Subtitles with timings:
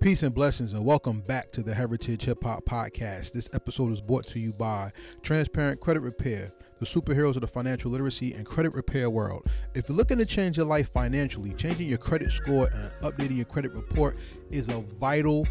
[0.00, 3.32] Peace and blessings, and welcome back to the Heritage Hip Hop Podcast.
[3.32, 7.90] This episode is brought to you by Transparent Credit Repair, the superheroes of the financial
[7.90, 9.48] literacy and credit repair world.
[9.74, 13.46] If you're looking to change your life financially, changing your credit score and updating your
[13.46, 14.16] credit report
[14.50, 15.48] is a vital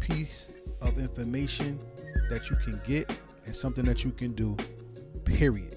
[0.00, 0.48] piece
[0.82, 1.80] of information
[2.30, 3.10] that you can get
[3.46, 4.54] and something that you can do,
[5.24, 5.74] period.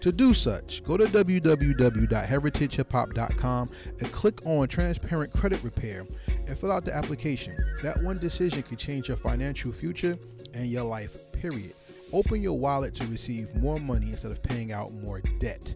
[0.00, 6.06] To do such, go to www.heritagehiphop.com and click on Transparent Credit Repair
[6.46, 7.56] and fill out the application.
[7.82, 10.18] That one decision could change your financial future
[10.54, 11.72] and your life, period.
[12.12, 15.74] Open your wallet to receive more money instead of paying out more debt.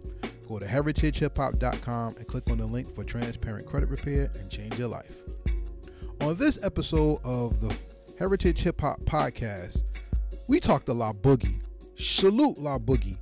[0.49, 4.89] Go to heritagehiphop.com and click on the link for Transparent Credit Repair and change your
[4.89, 5.23] life.
[6.21, 7.75] On this episode of the
[8.19, 9.83] Heritage Hip Hop Podcast,
[10.49, 11.61] we talked a La Boogie.
[11.97, 13.19] Salute La Boogie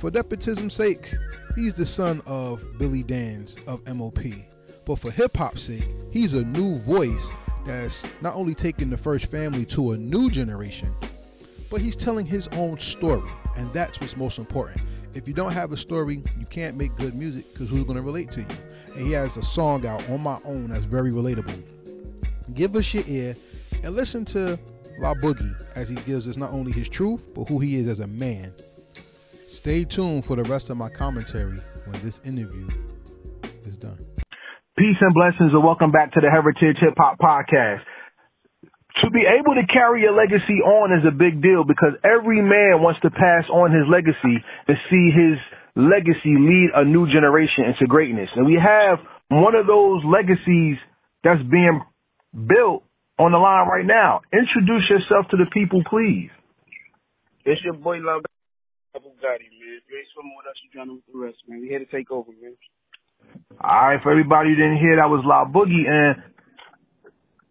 [0.00, 1.14] for nepotism's sake,
[1.54, 4.18] he's the son of Billy Danze of MOP.
[4.86, 7.30] But for hip hop's sake, he's a new voice
[7.66, 10.88] that's not only taking the first family to a new generation,
[11.70, 13.30] but he's telling his own story.
[13.56, 14.82] And that's what's most important.
[15.14, 18.02] If you don't have a story, you can't make good music because who's going to
[18.02, 18.46] relate to you?
[18.94, 21.62] And he has a song out on my own that's very relatable.
[22.54, 23.36] Give us your ear
[23.82, 24.58] and listen to
[24.98, 28.00] La Boogie as he gives us not only his truth, but who he is as
[28.00, 28.52] a man
[29.60, 32.66] Stay tuned for the rest of my commentary when this interview
[33.66, 33.98] is done.
[34.80, 37.84] Peace and blessings and welcome back to the Heritage Hip Hop Podcast.
[39.04, 42.80] To be able to carry a legacy on is a big deal because every man
[42.80, 45.36] wants to pass on his legacy and see his
[45.76, 48.30] legacy lead a new generation into greatness.
[48.32, 50.80] And we have one of those legacies
[51.20, 51.84] that's being
[52.32, 52.80] built
[53.20, 54.24] on the line right now.
[54.32, 56.32] Introduce yourself to the people, please.
[57.44, 58.24] It's your boy Love
[58.96, 59.84] Bugatti, man.
[59.92, 61.60] Ain't swimming with us, you drowning with the rest, man.
[61.60, 62.56] We here to take over, man.
[63.60, 66.22] All right, for everybody who didn't hear, that was La Boogie, and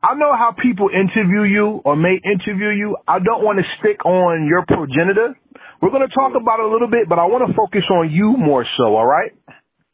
[0.01, 2.97] I know how people interview you or may interview you.
[3.07, 5.35] I don't want to stick on your progenitor.
[5.81, 8.09] We're going to talk about it a little bit, but I want to focus on
[8.09, 9.31] you more so, all right?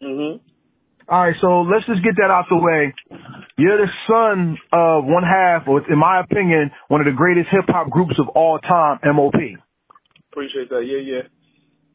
[0.01, 0.45] Mm-hmm.
[1.07, 2.93] All right, so let's just get that out the way.
[3.57, 7.65] You're the son of one half, or in my opinion, one of the greatest hip
[7.67, 9.35] hop groups of all time, MOP.
[10.31, 10.83] Appreciate that.
[10.85, 11.21] Yeah, yeah.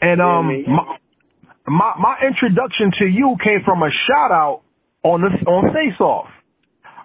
[0.00, 0.96] And um, my,
[1.66, 4.62] my my introduction to you came from a shout out
[5.02, 6.28] on the on Face Off.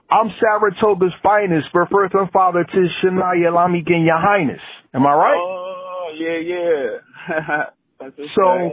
[0.10, 4.62] I'm Saratoga's finest, for first and father to Shania Lamik and Your Highness.
[4.94, 5.38] Am I right?
[5.38, 7.66] Oh yeah, yeah.
[8.36, 8.72] so,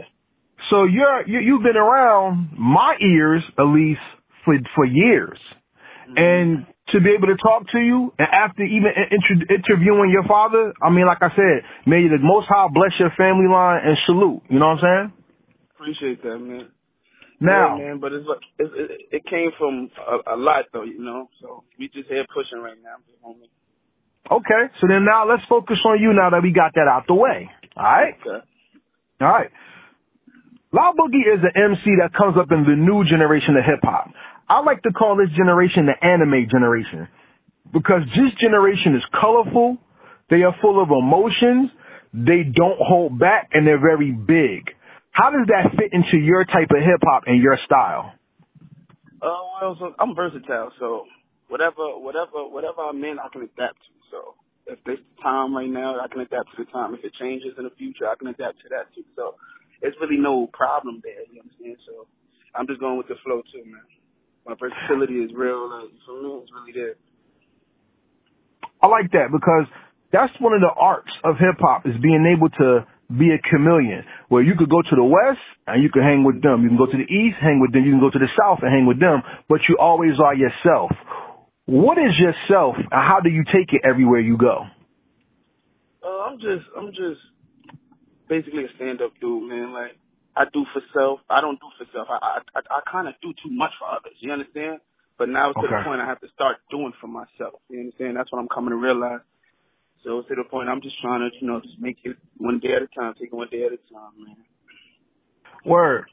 [0.69, 4.01] so you're you, you've been around my ears at least
[4.45, 5.39] for for years,
[6.07, 6.17] mm-hmm.
[6.17, 10.73] and to be able to talk to you and after even inter- interviewing your father,
[10.81, 14.43] I mean, like I said, may the Most High bless your family line and salute.
[14.49, 15.22] You know what I'm saying?
[15.83, 16.69] Appreciate that, man.
[17.41, 18.25] Now, yeah, man, but it's,
[18.57, 21.27] it's it, it came from a, a lot though, you know.
[21.41, 23.03] So we just here pushing right now.
[24.31, 27.15] Okay, so then now let's focus on you now that we got that out the
[27.15, 27.51] way.
[27.75, 28.15] All right.
[28.25, 28.45] Okay.
[29.19, 29.49] All right.
[30.71, 34.09] La Boogie is an MC that comes up in the new generation of hip hop.
[34.47, 37.09] I like to call this generation the anime generation
[37.73, 39.77] because this generation is colorful.
[40.29, 41.71] They are full of emotions.
[42.13, 44.71] They don't hold back and they're very big.
[45.13, 48.13] How does that fit into your type of hip hop and your style?
[49.21, 51.05] Uh, well, so I'm versatile, so
[51.47, 53.93] whatever, whatever, whatever I'm in, I can adapt to.
[54.11, 54.35] So
[54.67, 56.93] if this time right now, I can adapt to the time.
[56.93, 59.05] If it changes in the future, I can adapt to that too.
[59.15, 59.35] So
[59.81, 61.23] it's really no problem there.
[61.31, 61.77] You understand?
[61.85, 62.07] So
[62.53, 63.81] I'm just going with the flow too, man
[64.45, 65.69] my versatility is real.
[65.69, 66.95] Like, for me, it's really there.
[68.81, 69.65] I like that because
[70.11, 74.05] that's one of the arts of hip hop is being able to be a chameleon
[74.29, 76.63] where you could go to the west and you can hang with them.
[76.63, 77.85] You can go to the east, hang with them.
[77.85, 80.91] You can go to the south and hang with them, but you always are yourself.
[81.65, 84.65] What is yourself and how do you take it everywhere you go?
[86.03, 87.21] Uh, I'm just, I'm just
[88.27, 89.73] basically a stand-up dude, man.
[89.73, 89.95] Like,
[90.35, 91.19] I do for self.
[91.29, 92.07] I don't do for self.
[92.09, 94.13] I I, I kind of do too much for others.
[94.19, 94.79] You understand?
[95.17, 97.61] But now it's to the point I have to start doing for myself.
[97.69, 98.17] You understand?
[98.17, 99.21] That's what I'm coming to realize.
[100.03, 102.73] So to the point I'm just trying to, you know, just make it one day
[102.75, 104.35] at a time, take it one day at a time, man.
[105.65, 106.05] Word.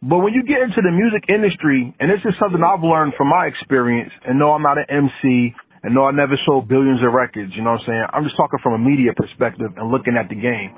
[0.00, 3.28] But when you get into the music industry, and this is something I've learned from
[3.28, 7.12] my experience, and no, I'm not an MC, and no, I never sold billions of
[7.12, 8.06] records, you know what I'm saying?
[8.12, 10.72] I'm just talking from a media perspective and looking at the game.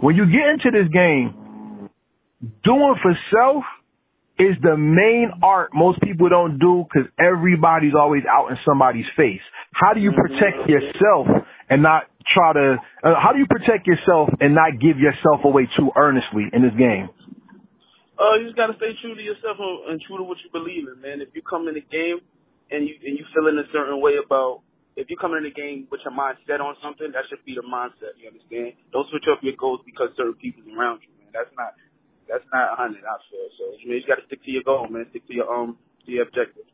[0.00, 1.88] When you get into this game,
[2.64, 3.64] doing for self
[4.38, 9.42] is the main art most people don't do because everybody's always out in somebody's face.
[9.72, 10.20] How do you mm-hmm.
[10.20, 14.98] protect yourself and not try to, uh, how do you protect yourself and not give
[14.98, 17.08] yourself away too earnestly in this game?
[18.20, 19.56] Uh, you just gotta stay true to yourself
[19.88, 21.20] and true to what you believe in, man.
[21.24, 22.20] If you come in the game
[22.70, 24.60] and you and you feeling a certain way about
[24.96, 27.64] if you come in the game with your mindset on something, that should be the
[27.64, 28.20] mindset.
[28.20, 28.76] You understand?
[28.92, 31.32] Don't switch up your goals because certain people's around you, man.
[31.32, 31.72] That's not
[32.28, 33.08] that's not a hundred.
[33.08, 33.64] I feel so.
[33.80, 35.06] You, know, you got to stick to your goal, man.
[35.10, 36.68] Stick to your um to your objective.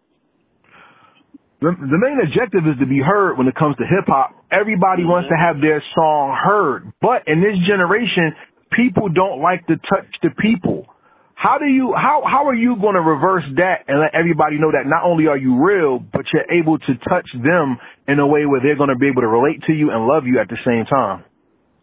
[1.67, 4.31] The, the main objective is to be heard when it comes to hip hop.
[4.55, 5.11] Everybody mm-hmm.
[5.11, 8.39] wants to have their song heard, but in this generation,
[8.71, 10.87] people don't like to touch the people.
[11.35, 14.71] How do you how how are you going to reverse that and let everybody know
[14.79, 18.47] that not only are you real, but you're able to touch them in a way
[18.47, 20.63] where they're going to be able to relate to you and love you at the
[20.63, 21.27] same time?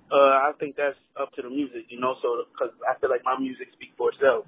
[0.08, 2.16] Uh, I think that's up to the music, you know.
[2.24, 4.48] So because I feel like my music speaks for itself.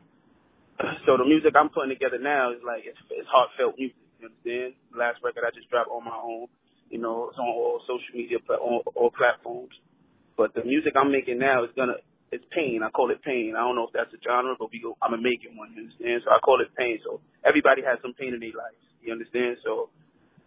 [1.05, 3.99] So the music I'm putting together now is like it's, it's heartfelt music.
[4.25, 4.73] You understand?
[4.97, 6.47] Last record I just dropped on my own.
[6.89, 9.73] You know, it's on all social media, on all platforms.
[10.37, 11.95] But the music I'm making now is gonna
[12.31, 12.81] it's pain.
[12.83, 13.55] I call it pain.
[13.55, 15.73] I don't know if that's a genre, but we go, I'm making one.
[15.73, 16.23] You understand?
[16.25, 16.99] So I call it pain.
[17.03, 18.75] So everybody has some pain in their life.
[19.01, 19.57] You understand?
[19.63, 19.89] So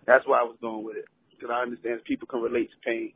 [0.06, 3.12] that's why I was going with it because I understand people can relate to pain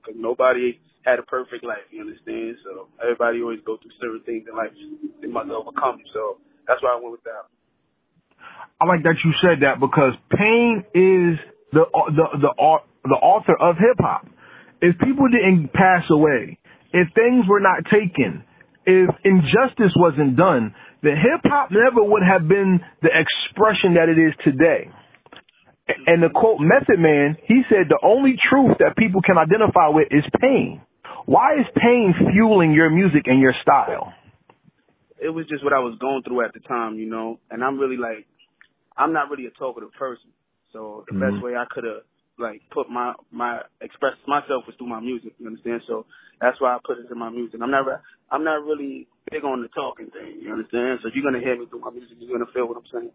[0.00, 1.84] because nobody had a perfect life.
[1.90, 2.56] You understand?
[2.64, 4.72] So everybody always go through certain things in life
[5.20, 6.00] they must overcome.
[6.12, 7.46] So that's why I went with that.
[8.80, 11.40] I like that you said that because pain is
[11.72, 12.52] the the the
[13.04, 14.26] the author of hip hop.
[14.82, 16.58] If people didn't pass away,
[16.92, 18.44] if things were not taken,
[18.84, 24.18] if injustice wasn't done, then hip hop never would have been the expression that it
[24.18, 24.90] is today.
[26.06, 30.08] And the quote Method Man, he said the only truth that people can identify with
[30.10, 30.82] is pain.
[31.24, 34.12] Why is pain fueling your music and your style?
[35.18, 37.78] It was just what I was going through at the time, you know, and I'm
[37.78, 38.26] really like,
[38.96, 40.30] I'm not really a talkative person.
[40.72, 41.30] So the mm-hmm.
[41.34, 42.02] best way I could have
[42.38, 45.32] like put my my express myself was through my music.
[45.38, 45.82] You understand?
[45.86, 46.06] So
[46.40, 47.60] that's why I put it in my music.
[47.62, 50.40] I'm never I'm not really big on the talking thing.
[50.42, 51.00] You understand?
[51.02, 53.10] So if you're gonna hear me through my music, you're gonna feel what I'm saying.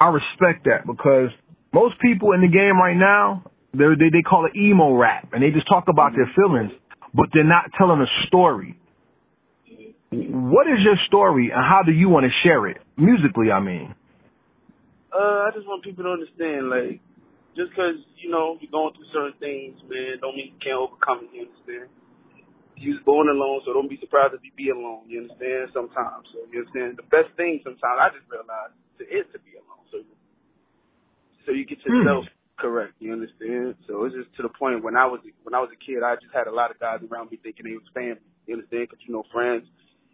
[0.00, 1.30] I respect that because
[1.72, 5.42] most people in the game right now, they they they call it emo rap, and
[5.42, 6.72] they just talk about their feelings,
[7.14, 8.78] but they're not telling a story.
[10.10, 13.50] What is your story, and how do you want to share it musically?
[13.50, 13.94] I mean.
[15.12, 17.00] Uh, I just want people to understand, like,
[17.54, 21.28] just because, you know, you're going through certain things, man, don't mean you can't overcome
[21.28, 21.90] it, you understand?
[22.76, 26.28] You was born alone, so don't be surprised if you be alone, you understand, sometimes.
[26.32, 26.96] So, you understand?
[26.96, 29.84] The best thing sometimes, I just realized, to, is to be alone.
[29.92, 29.98] So,
[31.44, 32.32] so you get yourself hmm.
[32.56, 33.76] correct, you understand?
[33.86, 36.16] So it's just to the point when I was when I was a kid, I
[36.16, 38.88] just had a lot of guys around me thinking they was family, you understand?
[38.88, 39.68] Because, you know, friends,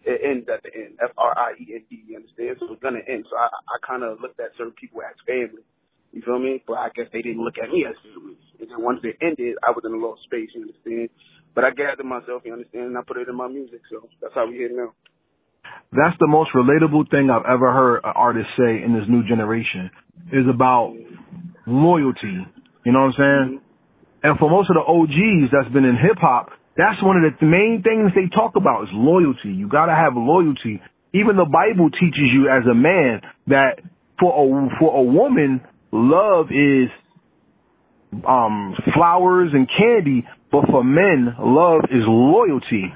[0.04, 2.56] it ends at the end, F-R-I-E-N-D, you understand?
[2.60, 3.26] So it's to end.
[3.30, 5.62] So I, I kind of looked at certain people as family.
[6.12, 6.62] You feel me?
[6.66, 8.36] But I guess they didn't look at me as family.
[8.60, 11.10] And then once it ended, I was in a little space, you understand?
[11.54, 14.34] But I gathered myself, you understand, and I put it in my music, so that's
[14.34, 14.94] how we here now.
[15.92, 19.90] That's the most relatable thing I've ever heard an artist say in this new generation
[20.32, 20.94] is about
[21.66, 22.46] loyalty.
[22.84, 23.58] You know what I'm saying?
[23.58, 24.28] Mm-hmm.
[24.30, 27.44] And for most of the OGs that's been in hip hop, that's one of the
[27.44, 29.50] main things they talk about is loyalty.
[29.50, 30.80] You gotta have loyalty.
[31.12, 33.80] Even the Bible teaches you as a man that
[34.20, 35.60] for a, for a woman,
[35.90, 36.88] love is
[38.24, 42.94] um flowers and candy, but for men, love is loyalty.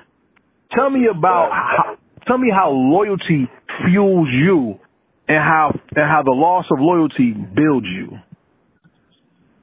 [0.71, 3.51] Tell me about how, tell me how loyalty
[3.85, 4.79] fuels you
[5.27, 8.19] and how and how the loss of loyalty builds you.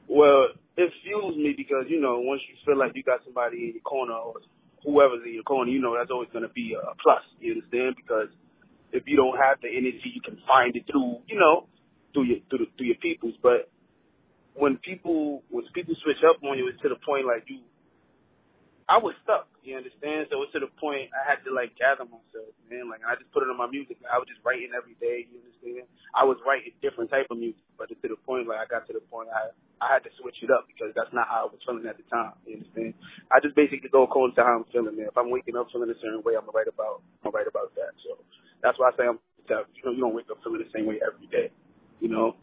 [0.10, 3.74] Well, it fuels me because you know once you feel like you got somebody in
[3.74, 4.36] your corner or
[4.84, 7.24] whoever's in your corner, you know that's always going to be a plus.
[7.40, 7.96] You understand?
[7.96, 8.30] Because
[8.92, 11.68] if you don't have the energy, you can find it through you know
[12.14, 13.36] through your through, the, through your peoples.
[13.42, 13.70] But
[14.56, 17.60] when people when people switch up on you, it's to the point like you.
[18.90, 20.28] I was stuck, you understand?
[20.32, 22.90] So it's to the point I had to like gather myself, man.
[22.90, 24.02] Like I just put it on my music.
[24.10, 25.86] I was just writing every day, you understand?
[26.18, 28.88] I was writing different type of music, but it's to the point like I got
[28.90, 31.54] to the point I I had to switch it up because that's not how I
[31.54, 32.34] was feeling at the time.
[32.50, 32.96] You understand?
[33.32, 35.08] I just basically go according to how I'm feeling, man.
[35.14, 37.48] If I'm waking up feeling a certain way, I'm gonna write about I'm gonna write
[37.48, 37.94] about that.
[38.02, 38.18] So
[38.66, 39.20] that's why I say I'm
[39.50, 39.56] you
[39.86, 41.52] know, you don't wake up feeling the same way every day
[42.00, 42.36] you know.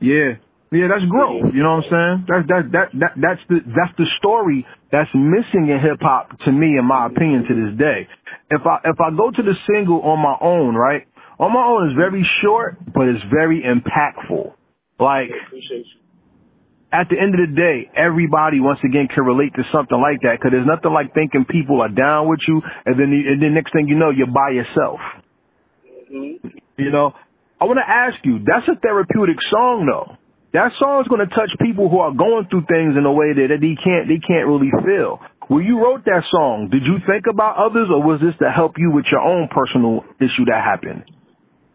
[0.00, 0.36] Yeah.
[0.72, 1.54] Yeah, that's growth.
[1.54, 2.16] You know what I'm saying?
[2.26, 6.50] That that that that that's the that's the story that's missing in hip hop to
[6.50, 8.08] me, in my opinion, to this day.
[8.50, 11.06] If I if I go to the single on my own, right?
[11.38, 14.54] On my own is very short, but it's very impactful.
[14.98, 15.30] Like
[16.92, 20.38] at the end of the day, everybody once again can relate to something like that
[20.38, 23.72] because there's nothing like thinking people are down with you, and then and then next
[23.72, 24.98] thing you know, you're by yourself.
[26.10, 26.58] Mm-hmm.
[26.76, 27.14] You know,
[27.60, 30.16] I want to ask you, that's a therapeutic song though.
[30.56, 33.36] That song is going to touch people who are going through things in a way
[33.36, 35.20] that they can't, they can't really feel.
[35.52, 38.80] When you wrote that song, did you think about others or was this to help
[38.80, 41.04] you with your own personal issue that happened?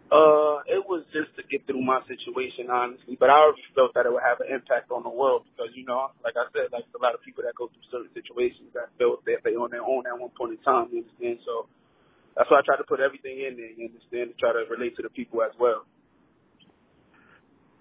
[0.09, 3.13] Uh, it was just to get through my situation, honestly.
[3.21, 5.85] But I already felt that it would have an impact on the world because, you
[5.85, 8.89] know, like I said, like a lot of people that go through certain situations that
[8.97, 11.37] felt that they on their own at one point in time, you understand?
[11.45, 11.69] So
[12.33, 14.97] that's why I try to put everything in there, you understand, to try to relate
[14.97, 15.85] to the people as well.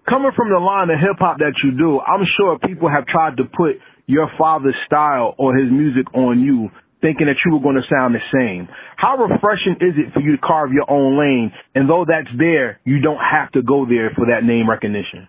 [0.09, 3.37] Coming from the line of hip hop that you do, I'm sure people have tried
[3.37, 3.77] to put
[4.07, 6.69] your father's style or his music on you
[7.01, 8.69] thinking that you were going to sound the same.
[8.95, 11.51] How refreshing is it for you to carve your own lane?
[11.73, 15.27] And though that's there, you don't have to go there for that name recognition.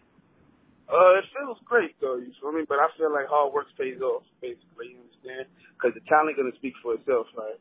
[0.93, 2.65] Uh, it feels great though, you feel me?
[2.69, 5.49] But I feel like hard work pays off, basically, you understand?
[5.73, 7.57] Because the talent gonna speak for itself, right?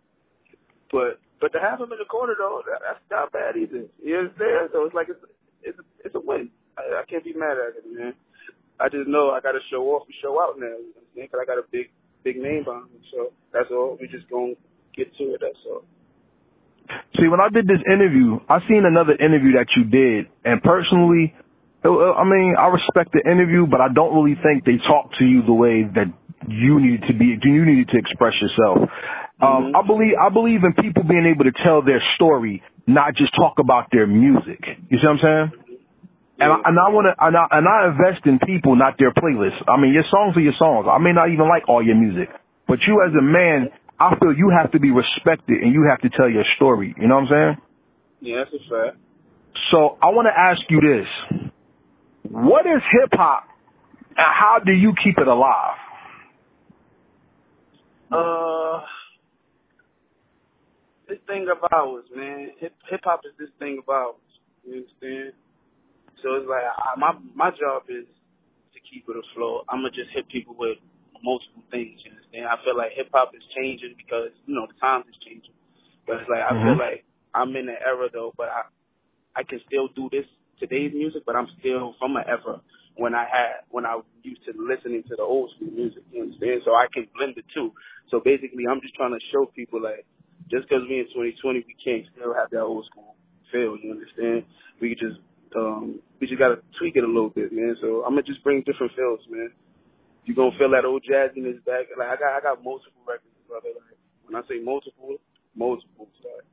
[0.92, 3.88] But but to have him in the corner though, that, that's not bad either.
[4.04, 4.70] You understand?
[4.74, 5.24] So it's like it's
[5.64, 6.52] it's it's a win.
[6.78, 8.14] I, I can't be mad at it, man.
[8.80, 10.66] I just know I got to show off and show out now.
[10.66, 11.28] You know what I'm saying?
[11.32, 11.92] Because I got a big
[12.24, 13.00] big name behind me.
[13.12, 13.98] So that's all.
[14.00, 14.54] We just gonna
[14.96, 15.42] get to it.
[15.42, 15.84] That's all.
[17.18, 21.34] See, when I did this interview, I seen another interview that you did, and personally,
[21.84, 25.42] I mean, I respect the interview, but I don't really think they talked to you
[25.42, 26.14] the way that
[26.48, 27.38] you needed to be.
[27.38, 28.90] Do you needed to express yourself.
[29.42, 29.76] Um, mm-hmm.
[29.76, 33.58] I believe I believe in people being able to tell their story, not just talk
[33.60, 34.60] about their music.
[34.90, 35.71] You see what I'm saying?
[36.42, 39.14] And I, and I want to, and I, and I invest in people, not their
[39.14, 39.62] playlists.
[39.68, 40.88] I mean, your songs are your songs.
[40.90, 42.30] I may not even like all your music,
[42.68, 43.70] but you as a man,
[44.00, 46.96] I feel you have to be respected and you have to tell your story.
[46.98, 47.58] You know what I'm saying?
[48.22, 48.98] Yeah, that's a fact.
[49.70, 51.52] So I want to ask you this:
[52.24, 53.46] What is hip hop,
[54.18, 55.78] and how do you keep it alive?
[58.12, 58.82] Uh,
[61.08, 62.50] this thing of ours, man.
[62.60, 64.16] Hip hop is this thing of ours.
[64.66, 65.34] You understand?
[66.22, 68.06] So it's like I, my my job is
[68.74, 69.66] to keep it afloat.
[69.70, 70.78] I'm gonna just hit people with
[71.24, 72.02] multiple things.
[72.06, 72.48] You understand?
[72.48, 75.54] I feel like hip hop is changing because you know the times is changing.
[76.06, 76.66] But it's like I mm-hmm.
[76.66, 78.62] feel like I'm in an era though, but I
[79.36, 80.26] I can still do this
[80.60, 82.62] today's music, but I'm still from an era
[82.96, 86.04] when I had when I used to listening to the old school music.
[86.12, 86.62] You understand?
[86.66, 87.74] So I can blend the two.
[88.10, 90.06] So basically, I'm just trying to show people like
[90.50, 93.16] just because we in 2020, we can't still have that old school
[93.52, 93.78] feel.
[93.78, 94.46] You understand?
[94.80, 95.20] We just
[95.56, 97.76] um, we just gotta tweak it a little bit, man.
[97.82, 99.52] So I'm gonna just bring different feels, man.
[100.26, 101.88] You gonna feel that old jazziness back.
[101.98, 103.70] Like I got, I got multiple records, brother.
[103.76, 105.18] Like when I say multiple,
[105.56, 106.46] multiple, like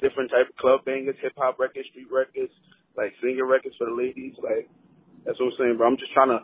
[0.00, 2.52] different type of club bangers, hip hop records, street records,
[2.96, 4.34] like singer records for the ladies.
[4.42, 4.68] Like
[5.24, 5.88] that's what I'm saying, bro.
[5.88, 6.40] I'm just trying to,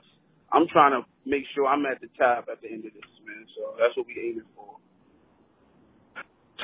[0.51, 3.47] I'm trying to make sure I'm at the top at the end of this, man.
[3.57, 4.77] So that's what we aiming for.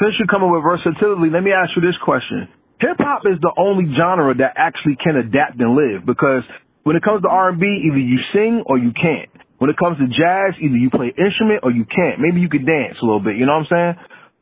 [0.00, 2.48] Since you're coming with versatility, let me ask you this question.
[2.80, 6.44] Hip hop is the only genre that actually can adapt and live because
[6.84, 9.30] when it comes to R&B, either you sing or you can't.
[9.58, 12.22] When it comes to jazz, either you play instrument or you can't.
[12.22, 13.94] Maybe you could dance a little bit, you know what I'm saying?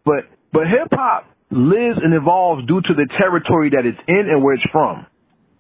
[0.05, 4.45] But, but hip hop lives and evolves due to the territory that it's in and
[4.45, 5.07] where it's from.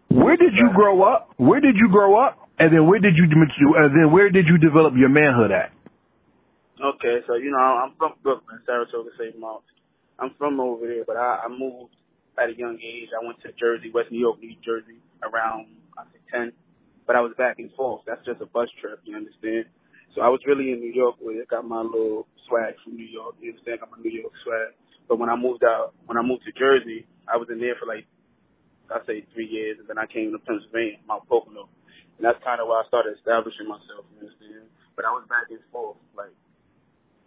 [0.09, 1.33] Where did you grow up?
[1.37, 2.38] Where did you grow up?
[2.59, 5.73] And then where did you, and then where did you develop your manhood at?
[6.76, 9.38] Okay, so you know I'm from Brooklyn, Saratoga, St.
[9.38, 9.64] Marks.
[10.18, 11.97] I'm from over there, but I, I moved
[12.38, 13.11] at a young age.
[13.14, 15.66] I went to Jersey, West New York, New Jersey, around
[15.97, 16.52] I think ten.
[17.07, 18.02] But I was back and forth.
[18.07, 19.66] That's just a bus trip, you understand?
[20.14, 23.05] So I was really in New York where I got my little swag from New
[23.07, 23.81] York, you understand?
[23.81, 24.75] Got my New York swag.
[25.09, 27.87] But when I moved out, when I moved to Jersey, I was in there for
[27.87, 28.07] like,
[28.90, 31.69] I say three years, and then I came to Pennsylvania, Mount Pocono.
[32.19, 34.66] And that's kind of where I started establishing myself, you understand?
[34.95, 36.33] But I was back and forth, like,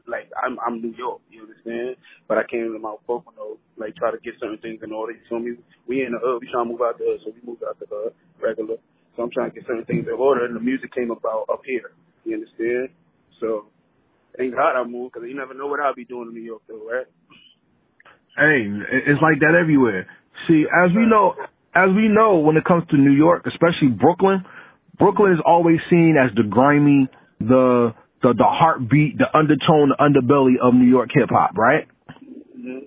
[0.08, 1.96] like I'm I'm New York, you understand?
[2.28, 5.14] But I came to Mount Pocono, like try to get certain things in order.
[5.14, 5.58] You feel me?
[5.88, 7.80] We in the hood, we trying to move out the hood, so we moved out
[7.80, 8.78] the hood regular.
[9.16, 11.62] So I'm trying to get certain things in order, and the music came about up
[11.66, 11.92] here.
[12.26, 12.90] You understand?
[13.40, 13.68] So
[14.38, 16.62] thank God I moved because you never know what I'll be doing in New York,
[16.68, 17.08] though, right?
[18.38, 18.70] Hey,
[19.08, 20.08] it's like that everywhere.
[20.48, 21.36] See, as we know,
[21.76, 24.46] as we know, when it comes to New York, especially Brooklyn,
[24.98, 30.60] Brooklyn is always seen as the grimy, the the the heartbeat, the undertone, the underbelly
[30.62, 31.88] of New York hip hop, right?
[32.10, 32.86] Mm-hmm.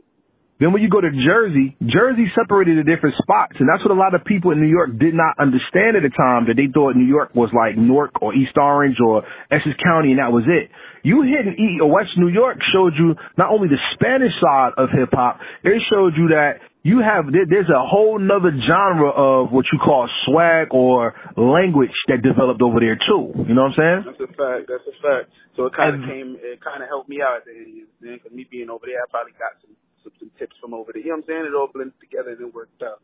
[0.62, 3.98] Then when you go to Jersey, Jersey separated to different spots, and that's what a
[3.98, 6.46] lot of people in New York did not understand at the time.
[6.46, 10.20] That they thought New York was like Newark or East Orange or Essex County, and
[10.20, 10.70] that was it.
[11.02, 14.90] You hitting E or West New York showed you not only the Spanish side of
[14.94, 19.66] hip hop, it showed you that you have there's a whole nother genre of what
[19.72, 23.30] you call swag or language that developed over there too.
[23.46, 24.02] You know what I'm saying?
[24.06, 24.66] That's a fact.
[24.66, 25.30] That's a fact.
[25.54, 26.36] So it kind of came.
[26.42, 27.86] It kind of helped me out at the end.
[28.02, 31.02] Because me being over there, I probably got some, some some tips from over there.
[31.02, 31.46] You know what I'm saying?
[31.46, 32.98] It all blended together and it worked out.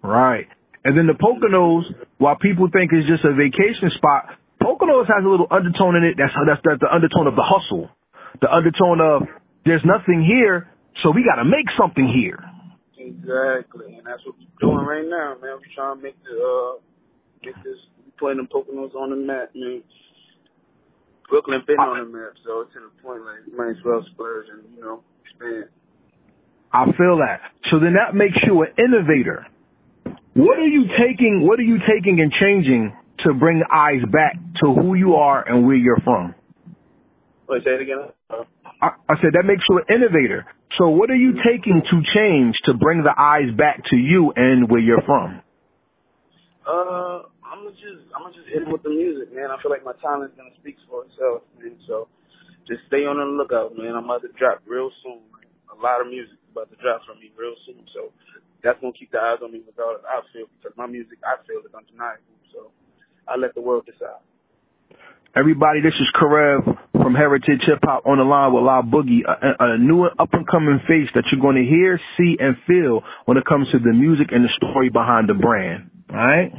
[0.00, 0.48] Right.
[0.84, 1.84] And then the Poconos,
[2.16, 6.16] while people think it's just a vacation spot, Poconos has a little undertone in it.
[6.16, 7.92] That's that's that's the undertone of the hustle,
[8.40, 9.28] the undertone of
[9.64, 12.40] there's nothing here, so we got to make something here.
[13.04, 15.58] Exactly, and that's what we're doing right now, man.
[15.60, 16.80] We're trying to make the uh,
[17.44, 17.76] make this
[18.18, 19.82] putting them Poconos on the map, man.
[21.28, 24.04] Brooklyn been on the map, so it's to the point like you might as well
[24.12, 25.66] splurge and you know expand.
[26.72, 27.52] I feel that.
[27.70, 29.46] So then that makes you an innovator.
[30.32, 31.46] What are you taking?
[31.46, 35.66] What are you taking and changing to bring eyes back to who you are and
[35.66, 36.34] where you're from?
[37.48, 38.08] Wait, say it again.
[38.84, 40.44] I, I said that makes you an innovator.
[40.76, 44.68] So what are you taking to change to bring the eyes back to you and
[44.68, 45.40] where you're from?
[46.66, 49.50] Uh, I'm just I'm just him with the music, man.
[49.50, 51.76] I feel like my talent's gonna speak for itself, man.
[51.86, 52.08] So
[52.68, 53.94] just stay on the lookout, man.
[53.94, 55.20] I'm about to drop real soon.
[55.72, 57.88] A lot of music about to drop from me real soon.
[57.94, 58.12] So
[58.62, 60.04] that's gonna keep the eyes on me regardless.
[60.04, 62.36] I feel because my music I feel is undeniable.
[62.52, 62.68] So
[63.28, 64.20] I let the world decide.
[65.36, 69.74] Everybody, this is Karev from Heritage Hip Hop on the line with La Boogie, a,
[69.74, 73.36] a new up and coming face that you're going to hear, see, and feel when
[73.36, 75.90] it comes to the music and the story behind the brand.
[76.08, 76.50] All right.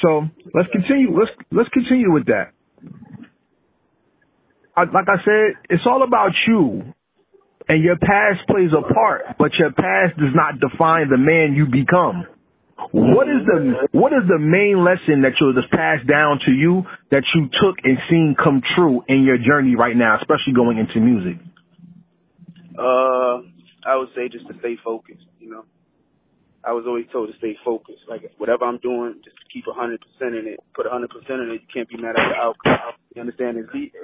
[0.00, 0.24] So
[0.54, 1.12] let's continue.
[1.12, 2.52] Let's let's continue with that.
[4.74, 6.94] I, like I said, it's all about you,
[7.68, 11.66] and your past plays a part, but your past does not define the man you
[11.66, 12.24] become.
[12.92, 16.84] What is the what is the main lesson that you just passed down to you
[17.10, 21.00] that you took and seen come true in your journey right now, especially going into
[21.00, 21.38] music?
[22.78, 23.42] Uh,
[23.84, 25.26] I would say just to stay focused.
[25.38, 25.64] You know,
[26.64, 28.02] I was always told to stay focused.
[28.08, 30.60] Like whatever I'm doing, just keep a hundred percent in it.
[30.74, 31.62] Put a hundred percent in it.
[31.62, 32.94] You can't be mad at the outcome.
[33.14, 33.58] You understand?
[33.58, 33.94] At least,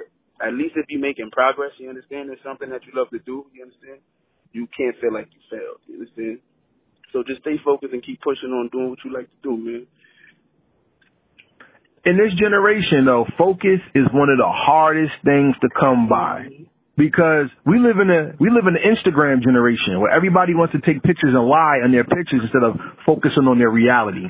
[0.41, 2.29] at least if you're making progress, you understand.
[2.31, 3.45] It's something that you love to do.
[3.53, 3.99] You understand?
[4.51, 5.81] You can't feel like you failed.
[5.87, 6.39] You understand?
[7.13, 9.87] So just stay focused and keep pushing on doing what you like to do, man.
[12.05, 16.49] In this generation, though, focus is one of the hardest things to come by
[16.97, 20.81] because we live in a we live in an Instagram generation where everybody wants to
[20.81, 24.27] take pictures and lie on their pictures instead of focusing on their reality.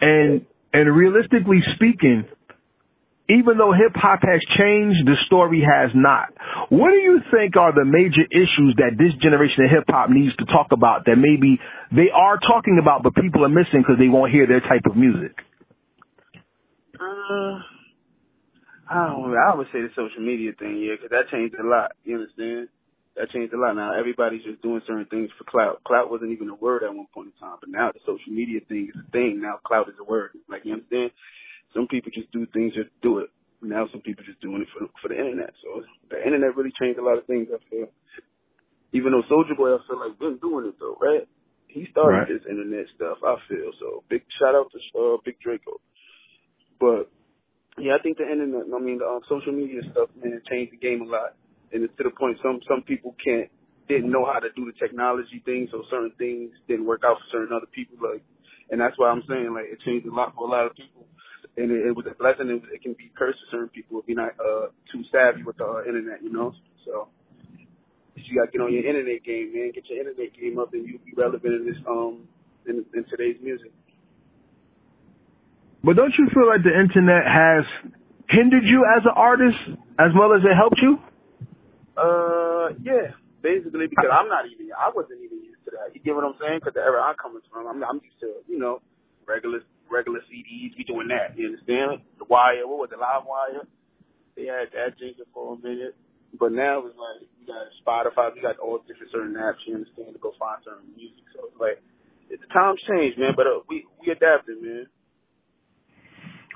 [0.00, 2.24] And and realistically speaking,
[3.28, 6.32] even though hip hop has changed, the story has not.
[6.70, 10.34] What do you think are the major issues that this generation of hip hop needs
[10.36, 11.60] to talk about that maybe
[11.92, 14.96] they are talking about, but people are missing because they won't hear their type of
[14.96, 15.44] music?
[16.98, 17.60] Uh,
[18.88, 19.30] I don't.
[19.30, 19.36] Know.
[19.36, 21.92] I would say the social media thing, yeah, because that changed a lot.
[22.04, 22.68] You understand?
[23.16, 23.76] That changed a lot.
[23.76, 25.84] Now everybody's just doing certain things for clout.
[25.84, 28.60] Clout wasn't even a word at one point in time, but now the social media
[28.66, 29.42] thing is a thing.
[29.42, 30.30] Now clout is a word.
[30.48, 31.10] Like you understand?
[31.74, 33.30] Some people just do things just to do it.
[33.60, 35.52] Now some people just doing it for for the internet.
[35.62, 37.48] So the internet really changed a lot of things.
[37.52, 37.88] I feel.
[38.92, 41.28] Even though Soulja Boy, I feel like been doing it though, right?
[41.66, 42.28] He started Right.
[42.28, 43.18] this internet stuff.
[43.22, 44.02] I feel so.
[44.08, 45.80] Big shout out to uh, Big Draco.
[46.80, 47.10] But
[47.78, 48.62] yeah, I think the internet.
[48.74, 51.34] I mean, the um, social media stuff, man, changed the game a lot,
[51.72, 53.50] and it's to the point some some people can't
[53.88, 57.24] didn't know how to do the technology things, so certain things didn't work out for
[57.30, 57.96] certain other people.
[58.00, 58.22] Like,
[58.70, 61.06] and that's why I'm saying like it changed a lot for a lot of people,
[61.58, 62.48] and it, it was a blessing.
[62.48, 65.56] It, it can be cursed to certain people if you're not uh, too savvy with
[65.56, 66.54] the uh, internet, you know.
[66.84, 67.08] So
[68.14, 69.72] you gotta get on your internet game, man.
[69.72, 72.28] Get your internet game up, and you'll be relevant in this um
[72.66, 73.72] in, in today's music.
[75.82, 77.64] But don't you feel like the internet has
[78.28, 79.58] hindered you as an artist
[79.98, 80.98] as well as it helped you?
[81.96, 85.94] Uh, yeah, basically because I'm not even, I wasn't even used to that.
[85.94, 86.60] You get what I'm saying?
[86.60, 88.82] Because the era I'm coming from, I'm, I'm used to, you know,
[89.26, 89.60] regular,
[89.90, 90.76] regular CDs.
[90.76, 91.36] We doing that.
[91.36, 92.02] You understand?
[92.18, 93.66] The Wire, what was it, LimeWire?
[94.36, 95.96] They had that jingle for a minute,
[96.38, 99.66] but now it's like you got Spotify, you got all different certain apps.
[99.66, 101.26] You understand to go find certain music.
[101.34, 101.82] So it's like
[102.30, 103.32] the times change, man.
[103.34, 104.86] But uh, we we adapted, man.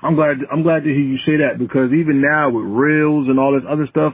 [0.01, 0.37] I'm glad.
[0.51, 3.67] I'm glad to hear you say that because even now with reels and all this
[3.67, 4.13] other stuff,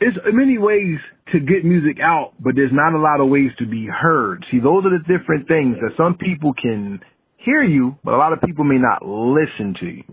[0.00, 0.98] it's many ways
[1.32, 4.44] to get music out, but there's not a lot of ways to be heard.
[4.50, 7.00] See, those are the different things that some people can
[7.38, 10.04] hear you, but a lot of people may not listen to you.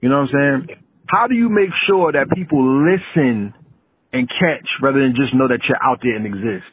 [0.00, 0.78] You know what I'm saying?
[1.06, 3.54] How do you make sure that people listen
[4.12, 6.70] and catch rather than just know that you're out there and exist?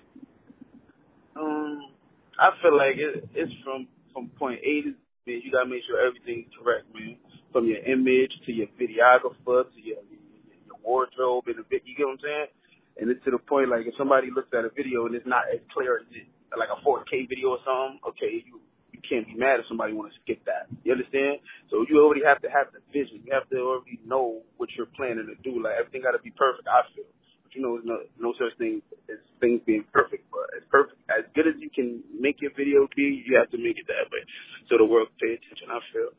[1.35, 1.91] Um,
[2.39, 4.93] I feel like it, it's from from point A to
[5.25, 5.41] B.
[5.43, 7.17] You gotta make sure everything's correct, man.
[7.51, 10.19] From your image to your videographer to your your,
[10.83, 12.47] wardrobe and the vid- you get what I'm saying.
[12.99, 15.43] And it's to the point like if somebody looks at a video and it's not
[15.53, 18.59] as clear as it, like a 4K video or something, okay, you
[19.07, 20.67] can't be mad if somebody want to skip that.
[20.83, 21.39] You understand?
[21.69, 23.21] So you already have to have the vision.
[23.25, 25.61] You have to already know what you're planning to do.
[25.61, 26.67] Like everything got to be perfect.
[26.67, 27.05] I feel.
[27.43, 30.29] But you know, there's no, no such thing as things being perfect.
[30.31, 33.57] But as perfect, as good as you can make your video be, you have to
[33.57, 34.23] make it that way.
[34.69, 35.69] So the world pay attention.
[35.69, 36.09] I feel.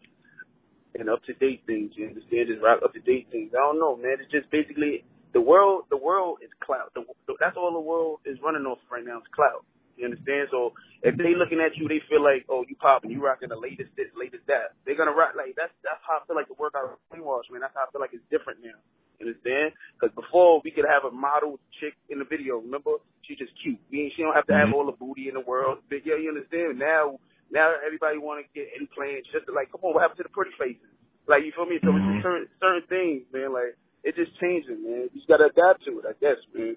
[0.94, 2.48] And up to date things, you understand?
[2.48, 3.52] Just right up to date things.
[3.54, 4.18] I don't know, man.
[4.20, 5.84] It's just basically the world.
[5.88, 6.90] The world is cloud.
[6.94, 7.04] The,
[7.40, 9.18] that's all the world is running off right now.
[9.18, 9.64] Is cloud.
[9.96, 10.48] You understand?
[10.50, 13.56] So if they looking at you, they feel like, oh, you popping, you rocking the
[13.56, 14.74] latest this, latest that.
[14.84, 17.60] They're gonna rock like that's that's how I feel like the workout brainwash, man.
[17.60, 18.78] That's how I feel like it's different now.
[19.20, 19.72] You understand?
[19.94, 22.58] Because before we could have a model chick in the video.
[22.58, 23.78] Remember, she just cute.
[23.90, 24.74] She don't have to have mm-hmm.
[24.74, 25.78] all the booty in the world.
[25.88, 26.78] But yeah, you understand?
[26.78, 27.18] Now,
[27.50, 29.28] now everybody want to get implants.
[29.30, 30.90] Just like, come on, what happened to the pretty faces?
[31.28, 31.78] Like, you feel me?
[31.82, 33.52] So it's just certain certain things, man.
[33.52, 35.06] Like, it's just changing, man.
[35.06, 36.76] You just gotta adapt to it, I guess, man.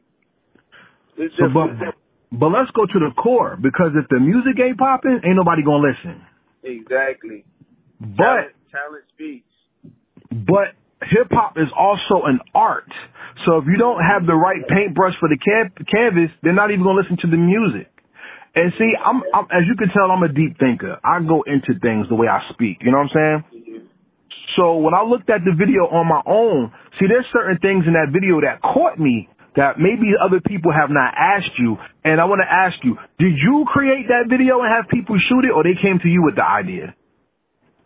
[1.18, 1.96] It's So, just, but,
[2.40, 5.88] but let's go to the core because if the music ain't popping, ain't nobody gonna
[5.88, 6.22] listen.
[6.64, 7.46] exactly.
[8.00, 9.48] But talent, talent speaks.
[10.32, 12.92] but hip hop is also an art.
[13.46, 16.84] So if you don't have the right paintbrush for the can- canvas, they're not even
[16.84, 17.92] gonna listen to the music.
[18.56, 21.00] And see, I'm, I'm as you can tell, I'm a deep thinker.
[21.04, 22.80] I go into things the way I speak.
[22.82, 23.44] You know what I'm saying?
[23.52, 23.86] Mm-hmm.
[24.56, 27.94] So when I looked at the video on my own, see, there's certain things in
[27.94, 31.78] that video that caught me that maybe other people have not asked you.
[32.04, 35.46] And I want to ask you, did you create that video and have people shoot
[35.46, 36.96] it, or they came to you with the idea?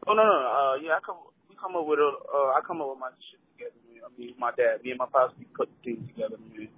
[0.07, 0.33] Oh no, no.
[0.33, 1.17] Uh, yeah, I come.
[1.49, 2.09] We come up with a.
[2.09, 3.77] Uh, I come up with my shit together.
[3.85, 4.01] Man.
[4.01, 6.69] I mean, my dad, me and my pops, we put things together, man.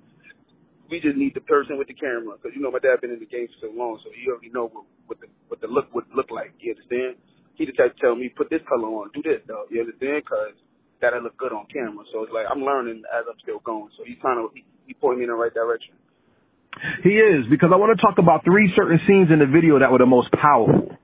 [0.90, 3.20] We just need the person with the camera, because you know my dad been in
[3.20, 5.88] the game for so long, so he already know what, what the what the look
[5.96, 6.52] would look like.
[6.60, 7.16] You understand?
[7.56, 9.66] He the type to tell me, put this color on, do this, though.
[9.70, 10.24] You understand?
[10.26, 10.52] Because
[11.02, 12.06] that'll look good on camera.
[12.12, 13.90] So it's like I'm learning as I'm still going.
[13.98, 15.96] So he's trying to he, he pointing me in the right direction.
[17.04, 19.92] He is, because I want to talk about three certain scenes in the video that
[19.92, 20.98] were the most powerful.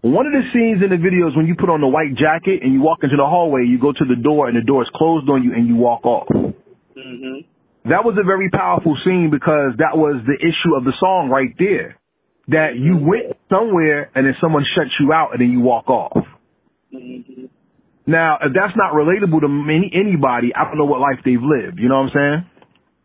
[0.00, 2.62] One of the scenes in the video is when you put on the white jacket
[2.62, 4.88] and you walk into the hallway, you go to the door and the door is
[4.94, 6.26] closed on you and you walk off.
[6.28, 7.44] hmm
[7.84, 11.54] That was a very powerful scene because that was the issue of the song right
[11.58, 11.98] there.
[12.48, 16.16] That you went somewhere and then someone shuts you out and then you walk off.
[16.90, 17.39] hmm
[18.06, 21.78] Now, if that's not relatable to many, anybody, I don't know what life they've lived.
[21.78, 22.46] You know what I'm saying?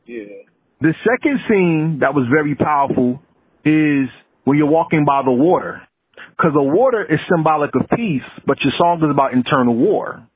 [0.05, 0.35] Yeah.
[0.81, 3.21] The second scene that was very powerful
[3.63, 4.09] is
[4.43, 5.81] when you're walking by the water.
[6.29, 10.27] Because the water is symbolic of peace, but your song is about internal war.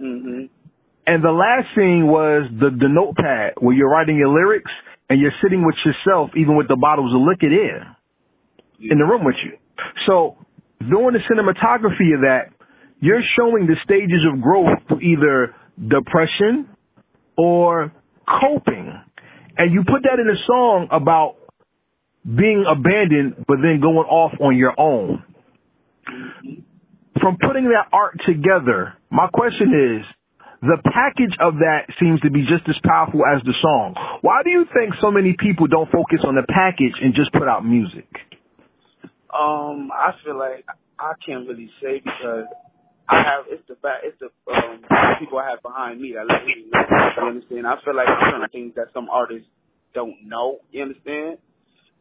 [0.00, 0.46] Mm-hmm.
[1.06, 4.70] And the last scene was the, the notepad where you're writing your lyrics
[5.08, 7.96] and you're sitting with yourself, even with the bottles of liquor there
[8.80, 9.58] in the room with you.
[10.06, 10.38] So
[10.78, 12.50] doing the cinematography of that,
[13.00, 16.68] you're showing the stages of growth through either depression
[17.36, 17.92] or
[18.26, 19.00] coping.
[19.56, 21.36] And you put that in a song about
[22.24, 25.22] being abandoned, but then going off on your own.
[27.20, 30.06] From putting that art together, my question is,
[30.62, 33.94] the package of that seems to be just as powerful as the song.
[34.22, 37.46] Why do you think so many people don't focus on the package and just put
[37.46, 38.08] out music?
[39.28, 40.64] Um, I feel like
[40.98, 42.46] I can't really say because
[43.08, 44.80] I have it's the back it's the um
[45.18, 46.80] people I have behind me that let me know.
[47.16, 47.66] You understand?
[47.66, 49.48] I feel like there's certain things that some artists
[49.94, 50.60] don't know.
[50.70, 51.38] You understand?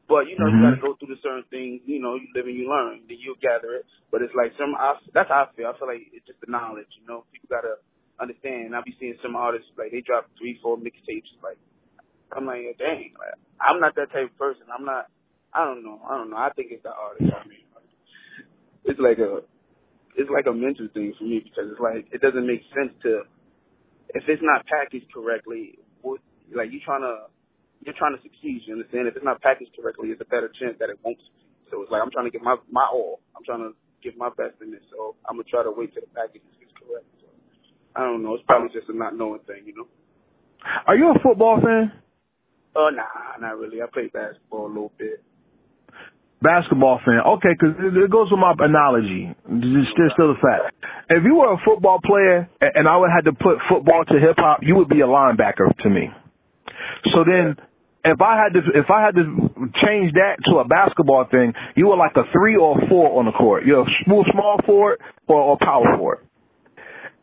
[0.07, 1.81] But you know, you gotta go through the certain things.
[1.85, 3.01] You know, you live and you learn.
[3.07, 3.85] Then you gather it.
[4.11, 4.75] But it's like some.
[4.75, 5.67] I, that's how I feel.
[5.67, 6.99] I feel like it's just the knowledge.
[6.99, 7.75] You know, people gotta
[8.19, 8.75] understand.
[8.75, 11.31] I be seeing some artists like they drop three, four mixtapes.
[11.41, 11.57] Like
[12.35, 13.13] I'm like, dang.
[13.17, 14.63] Like, I'm not that type of person.
[14.73, 15.07] I'm not.
[15.53, 16.01] I don't know.
[16.09, 16.37] I don't know.
[16.37, 17.31] I think it's the artist.
[17.33, 17.63] I mean,
[18.85, 19.41] it's like a,
[20.15, 23.23] it's like a mental thing for me because it's like it doesn't make sense to,
[24.10, 26.21] if it's not packaged correctly, what,
[26.54, 27.28] like you trying to,
[27.86, 28.62] you're trying to succeed.
[28.65, 29.08] You understand?
[29.08, 31.47] If it's not packaged correctly, it's a better chance that it won't succeed.
[31.71, 33.19] So it's like I'm trying to get my my all.
[33.36, 34.84] I'm trying to give my best in this.
[34.91, 37.06] So I'm gonna try to wait till the package is correct.
[37.19, 37.28] So
[37.95, 38.36] I don't know.
[38.36, 39.88] It's probably just a not knowing thing, you know.
[40.88, 41.91] Are you a football fan?
[42.76, 43.82] Oh nah, not really.
[43.82, 45.23] I play basketball a little bit.
[46.43, 47.21] Basketball fan.
[47.39, 49.34] Okay, because it goes with my analogy.
[49.47, 50.75] It's still, a fact.
[51.10, 54.36] If you were a football player and I would have to put football to hip
[54.38, 56.12] hop, you would be a linebacker to me.
[57.13, 57.56] So then,
[58.03, 61.88] if I had to, if I had to change that to a basketball thing, you
[61.88, 63.65] were like a three or a four on the court.
[63.65, 66.27] You're a small, small forward or, power forward.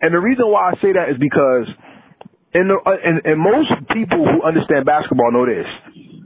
[0.00, 1.68] And the reason why I say that is because
[2.52, 5.66] and, the, uh, and, and most people who understand basketball know this.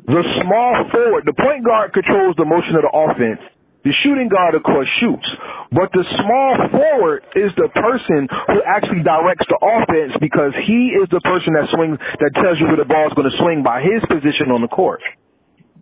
[0.06, 3.40] The small forward, the point guard controls the motion of the offense.
[3.84, 5.28] The shooting guard, of course, shoots.
[5.72, 11.08] But the small forward is the person who actually directs the offense because he is
[11.08, 13.80] the person that swings, that tells you where the ball is going to swing by
[13.80, 15.00] his position on the court.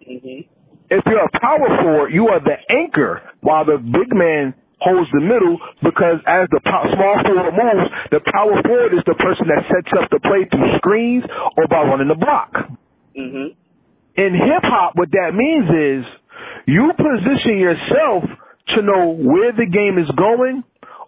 [0.07, 0.47] Mhm.
[0.91, 5.21] If you're a power forward, you are the anchor while the big man holds the
[5.21, 9.65] middle because as the po- small forward moves, the power forward is the person that
[9.71, 11.25] sets up the play through screens
[11.57, 12.69] or by running the block.
[13.17, 13.55] Mhm.
[14.17, 16.05] In hip hop, what that means is
[16.67, 18.25] you position yourself
[18.77, 20.65] to know where the game is going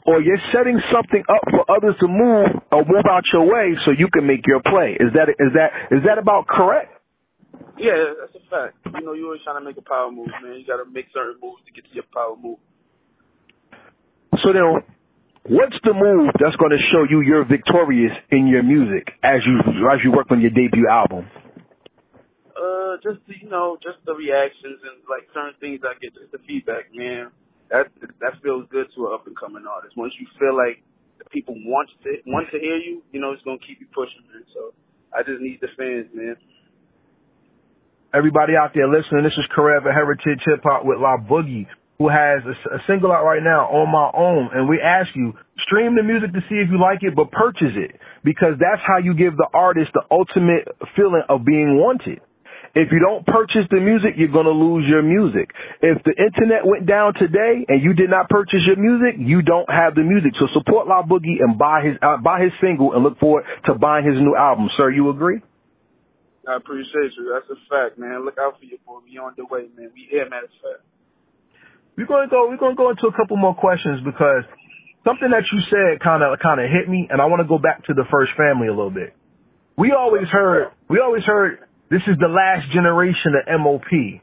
[0.06, 3.90] or you're setting something up for others to move or move out your way so
[3.90, 4.96] you can make your play.
[4.98, 6.92] Is that, is that, is that about correct?
[7.76, 8.76] Yeah, that's a fact.
[8.86, 10.54] You know, you're always trying to make a power move, man.
[10.60, 12.58] You got to make certain moves to get to your power move.
[14.42, 14.82] So then,
[15.44, 19.58] what's the move that's going to show you you're victorious in your music as you
[19.90, 21.26] as you work on your debut album?
[22.54, 26.30] Uh, just the, you know, just the reactions and like certain things I get, just
[26.30, 27.30] the feedback, man.
[27.70, 27.90] That
[28.20, 29.96] that feels good to an up and coming artist.
[29.96, 30.82] Once you feel like
[31.18, 34.22] the people want to want to hear you, you know, it's gonna keep you pushing,
[34.30, 34.44] man.
[34.54, 34.72] So
[35.10, 36.36] I just need the fans, man.
[38.14, 41.66] Everybody out there listening, this is Karev at Heritage Hip Hop with La Boogie,
[41.98, 44.50] who has a, a single out right now, On My Own.
[44.54, 47.74] And we ask you, stream the music to see if you like it, but purchase
[47.74, 47.98] it.
[48.22, 52.20] Because that's how you give the artist the ultimate feeling of being wanted.
[52.74, 55.54] If you don't purchase the music, you're going to lose your music.
[55.80, 59.70] If the internet went down today and you did not purchase your music, you don't
[59.70, 60.34] have the music.
[60.40, 63.74] So support La Boogie and buy his uh, buy his single and look forward to
[63.74, 64.68] buying his new album.
[64.76, 65.38] Sir, you agree?
[66.48, 67.30] I appreciate you.
[67.32, 68.24] That's a fact, man.
[68.24, 69.06] Look out for your boy.
[69.06, 69.90] We on the way, man.
[69.94, 70.42] We here, man.
[70.42, 70.82] It's fact.
[71.96, 72.48] We're gonna go.
[72.48, 74.42] We're gonna go into a couple more questions because
[75.06, 77.58] something that you said kind of kind of hit me, and I want to go
[77.58, 79.14] back to the first family a little bit.
[79.78, 80.72] We always heard.
[80.88, 84.20] We always heard this is the last generation of MOP.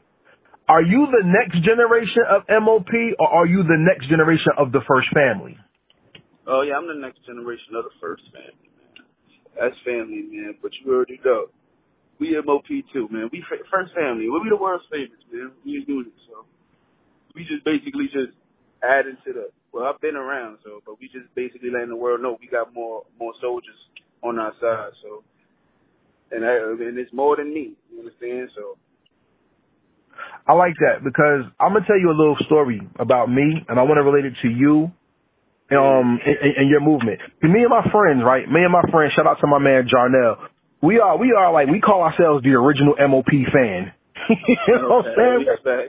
[0.68, 4.80] Are you the next generation of MOP or are you the next generation of the
[4.86, 5.58] first family?
[6.46, 9.06] Oh yeah, I'm the next generation of the first family, man.
[9.58, 10.56] That's family, man.
[10.60, 11.46] But you already know.
[12.18, 13.30] We MOP too, man.
[13.32, 14.28] We first family.
[14.28, 15.52] We the world's famous, man.
[15.64, 16.44] We doing it, so
[17.34, 18.36] we just basically just
[18.82, 19.50] adding to the.
[19.72, 22.74] Well, I've been around, so but we just basically letting the world know we got
[22.74, 23.88] more more soldiers
[24.22, 24.92] on our side.
[25.00, 25.24] So
[26.32, 27.74] and I, and it's more than me.
[27.92, 28.50] You understand?
[28.54, 28.78] So.
[30.46, 33.82] I like that because I'm gonna tell you a little story about me, and I
[33.82, 34.92] want to relate it to you,
[35.70, 37.20] um, and, and your movement.
[37.42, 38.48] Me and my friends, right?
[38.48, 39.12] Me and my friends.
[39.14, 40.48] Shout out to my man Jarnell.
[40.82, 43.92] We are, we are like, we call ourselves the original MOP fan.
[44.68, 45.88] you know what I'm saying?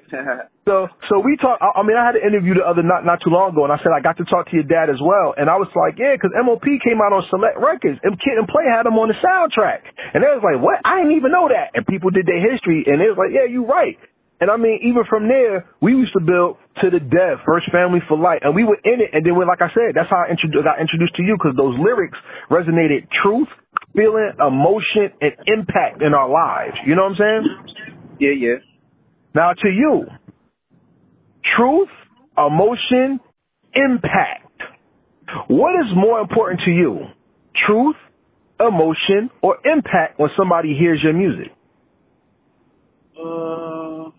[0.67, 1.59] so, so we talk.
[1.61, 3.73] I, I mean, I had an interview the other not not too long ago, and
[3.73, 5.99] I said I got to talk to your dad as well, and I was like,
[5.99, 9.09] yeah, because MOP came out on Select Records, and Kid and Play had them on
[9.09, 10.81] the soundtrack, and they was like, what?
[10.85, 13.45] I didn't even know that, and people did their history, and they was like, yeah,
[13.45, 13.97] you're right.
[14.43, 18.03] And I mean, even from there, we used to build to the death, first family
[18.09, 19.15] for life, and we were in it.
[19.15, 21.55] And then, when, like I said, that's how I introduced, got introduced to you because
[21.55, 22.17] those lyrics
[22.51, 23.47] resonated truth,
[23.95, 26.75] feeling, emotion, and impact in our lives.
[26.85, 27.92] You know what I'm saying?
[28.23, 28.55] Yeah, yeah.
[29.35, 30.07] Now to you,
[31.57, 31.89] truth,
[32.37, 33.19] emotion,
[33.73, 34.61] impact.
[35.49, 37.07] What is more important to you?
[37.67, 37.97] Truth,
[38.61, 41.51] emotion, or impact when somebody hears your music?
[43.19, 44.11] Uh,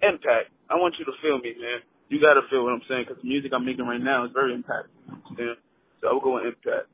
[0.00, 0.50] impact.
[0.70, 1.80] I want you to feel me, man.
[2.08, 4.54] You gotta feel what I'm saying, because the music I'm making right now is very
[4.54, 5.10] impactful.
[5.10, 5.56] Understand?
[6.00, 6.86] So I will go with impact.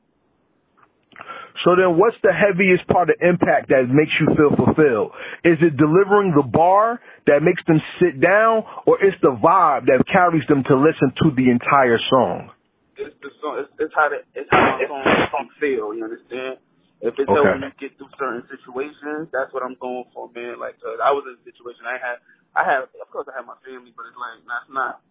[1.63, 5.11] So then what's the heaviest part of impact that makes you feel fulfilled?
[5.43, 10.03] Is it delivering the bar that makes them sit down or it's the vibe that
[10.11, 12.51] carries them to listen to the entire song?
[12.97, 13.59] It's the song.
[13.59, 15.95] It's, it's how the, it's how my song, song feel.
[15.95, 16.57] You understand?
[17.01, 17.35] If it's okay.
[17.35, 20.59] helping you get through certain situations, that's what I'm going for, man.
[20.59, 22.17] Like, cause I was in a situation I had,
[22.55, 25.01] I had, of course I had my family, but it's like, that's not,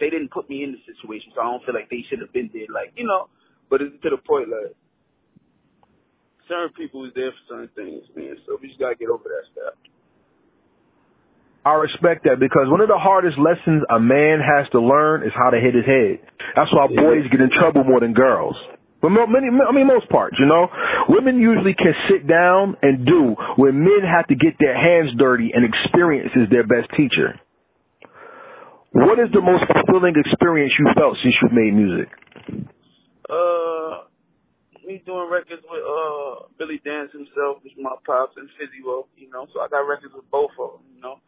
[0.00, 2.32] they didn't put me in the situation, so I don't feel like they should have
[2.32, 2.66] been there.
[2.68, 3.30] Like, you know,
[3.70, 4.74] but it's to the point, like,
[6.48, 8.36] certain people is there for certain things, man.
[8.46, 9.74] So we just gotta get over that stuff.
[11.64, 15.32] I respect that because one of the hardest lessons a man has to learn is
[15.32, 16.18] how to hit his head.
[16.56, 18.56] That's why boys get in trouble more than girls.
[19.00, 20.68] But many, I mean, most parts, you know,
[21.08, 25.50] women usually can sit down and do where men have to get their hands dirty
[25.54, 27.38] and experience is their best teacher.
[28.92, 32.10] What is the most fulfilling experience you felt since you've made music?
[33.28, 33.81] Uh,
[34.92, 39.30] me doing records with uh Billy Danze himself, which my pops and Fizzy Womack, you
[39.30, 39.46] know.
[39.52, 41.20] So I got records with both of them, you know.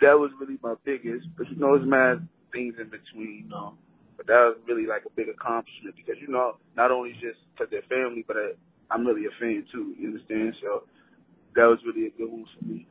[0.00, 3.74] That was really my biggest, but you know, it's mad things in between, you know.
[4.16, 7.70] But that was really like a big accomplishment because you know, not only just because
[7.70, 8.48] they're family, but I,
[8.90, 9.94] I'm really a fan too.
[9.98, 10.56] You understand?
[10.60, 10.84] So
[11.54, 12.86] that was really a good one for me.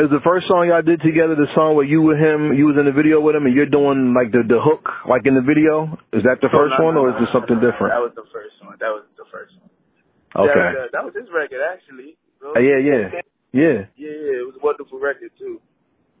[0.00, 2.80] Is the first song y'all did together the song where you with him, you was
[2.80, 5.44] in the video with him, and you're doing like the the hook like in the
[5.44, 5.92] video?
[6.08, 7.92] Is that the no, first no, one, no, or is it something different?
[7.92, 8.80] That was the first one.
[8.80, 9.68] That was the first one.
[10.48, 10.56] Okay.
[10.56, 12.16] That, uh, that was his record actually.
[12.40, 13.20] Uh, yeah, yeah,
[13.52, 13.78] yeah.
[13.92, 15.60] Yeah, it was a wonderful record too.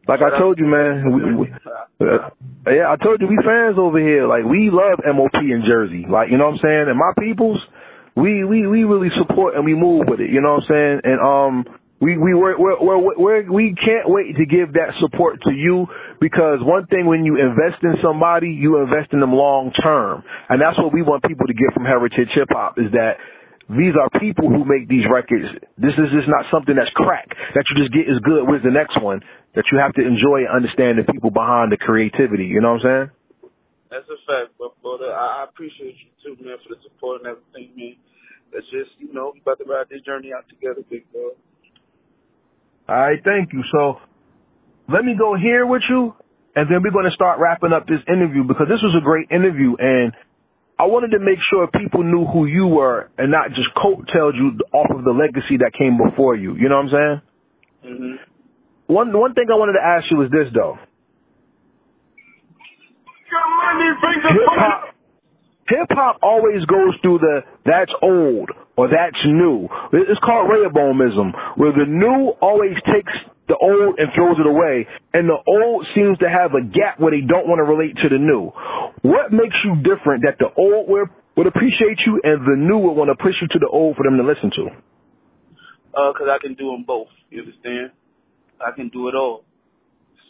[0.04, 1.00] Like I told you, man.
[1.16, 1.46] We, we,
[2.04, 2.28] uh,
[2.68, 4.28] yeah, I told you we fans over here.
[4.28, 6.04] Like we love MOP in Jersey.
[6.04, 6.92] Like you know what I'm saying.
[6.92, 7.64] And my peoples,
[8.12, 10.28] we we we really support and we move with it.
[10.28, 11.00] You know what I'm saying.
[11.08, 15.52] And um we we we're, we're, we're, we're, can't wait to give that support to
[15.52, 15.86] you
[16.20, 20.60] because one thing when you invest in somebody, you invest in them long term, and
[20.60, 23.20] that's what we want people to get from Heritage Hip Hop is that
[23.68, 25.46] these are people who make these records.
[25.76, 28.48] This is just not something that's crack that you just get is good.
[28.48, 29.20] Where's the next one?
[29.54, 32.46] That you have to enjoy and understand the people behind the creativity.
[32.46, 33.50] You know what I'm saying?
[33.90, 37.34] That's a fact, but brother, uh, I appreciate you too, man, for the support and
[37.34, 37.96] everything, man.
[38.54, 41.34] That's just, you know, we about to ride this journey out together, big dog.
[42.90, 43.62] All right, thank you.
[43.70, 44.00] So
[44.88, 46.12] let me go here with you,
[46.56, 49.30] and then we're going to start wrapping up this interview because this was a great
[49.30, 50.12] interview, and
[50.76, 54.58] I wanted to make sure people knew who you were and not just coattailed you
[54.72, 56.56] off of the legacy that came before you.
[56.56, 57.94] You know what I'm saying?
[57.94, 58.92] Mm-hmm.
[58.92, 60.76] One one thing I wanted to ask you is this though.
[63.30, 64.94] Hip hop,
[65.68, 69.68] hip hop always goes through the that's old or that's new.
[69.92, 73.12] It's called Rehoboamism, where the new always takes
[73.46, 77.12] the old and throws it away, and the old seems to have a gap where
[77.12, 78.48] they don't want to relate to the new.
[79.04, 83.12] What makes you different that the old would, appreciate you and the new would want
[83.12, 84.64] to push you to the old for them to listen to?
[85.92, 87.08] Uh, cause I can do them both.
[87.28, 87.90] You understand?
[88.64, 89.44] I can do it all.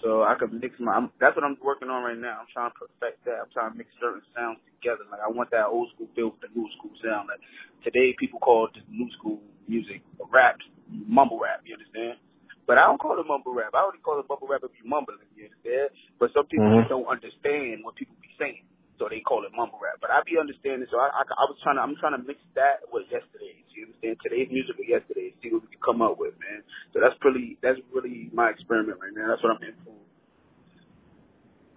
[0.03, 0.93] So I can mix my.
[0.95, 2.39] I'm, that's what I'm working on right now.
[2.41, 3.41] I'm trying to perfect that.
[3.43, 5.05] I'm trying to mix certain sounds together.
[5.11, 7.29] Like I want that old school feel with the new school sound.
[7.29, 7.41] Like
[7.85, 10.59] today, people call the new school music rap,
[10.89, 11.63] mumble rap.
[11.67, 12.19] You understand?
[12.67, 13.73] But I don't call it mumble rap.
[13.75, 15.19] I only call it mumble rap if you mumbling.
[15.37, 15.91] You understand?
[16.19, 16.89] But some people Mhm.
[16.89, 18.65] don't understand what people be saying,
[19.01, 19.97] so they call it mumble rap.
[19.97, 20.85] But I be understanding.
[20.93, 21.83] So I, I, I was trying to.
[21.83, 23.65] I'm trying to mix that with yesterday's.
[23.73, 24.21] You understand?
[24.21, 25.33] Today's music with yesterday's.
[25.41, 26.61] See what we can come up with, man.
[26.93, 29.33] So that's really that's really my experiment right now.
[29.33, 29.97] That's what I'm in for.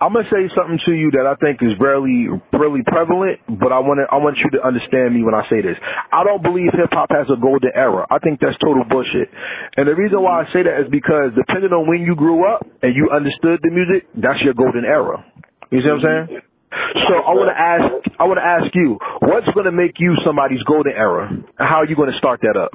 [0.03, 3.79] I'm gonna say something to you that I think is really, really prevalent, but I
[3.79, 5.79] want I want you to understand me when I say this.
[6.11, 8.03] I don't believe hip hop has a golden era.
[8.11, 9.31] I think that's total bullshit.
[9.79, 12.67] And the reason why I say that is because depending on when you grew up
[12.83, 15.23] and you understood the music, that's your golden era.
[15.71, 16.33] You see what I'm mm-hmm.
[16.35, 16.43] saying?
[17.07, 20.63] So I want to ask, I want to ask you, what's gonna make you somebody's
[20.63, 21.29] golden era?
[21.57, 22.71] How are you gonna start that up?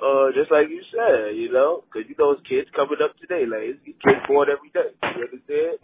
[0.00, 3.46] Uh, just like you said, you know, 'cause you know, it's kids coming up today.
[3.46, 4.90] Like, it's kids born every day.
[5.02, 5.78] You understand?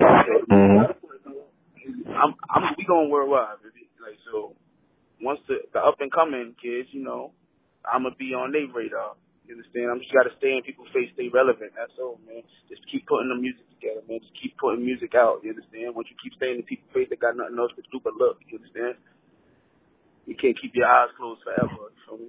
[0.51, 0.95] Mhm.
[2.15, 3.89] I'm, I'm, we going worldwide, baby.
[4.01, 4.55] Like, so,
[5.21, 7.33] once the, the up and coming kids, you know,
[7.91, 9.15] I'm gonna be on their radar.
[9.53, 9.93] You understand?
[9.93, 11.77] I'm just gotta stay in people's face, stay relevant.
[11.77, 12.41] That's all, man.
[12.73, 14.25] Just keep putting the music together, man.
[14.25, 15.45] Just keep putting music out.
[15.45, 15.93] You understand?
[15.93, 18.41] Once you keep staying in people's face, they got nothing else to do but look.
[18.49, 18.97] You understand?
[20.25, 21.69] You can't keep your eyes closed forever.
[21.69, 22.29] You feel me?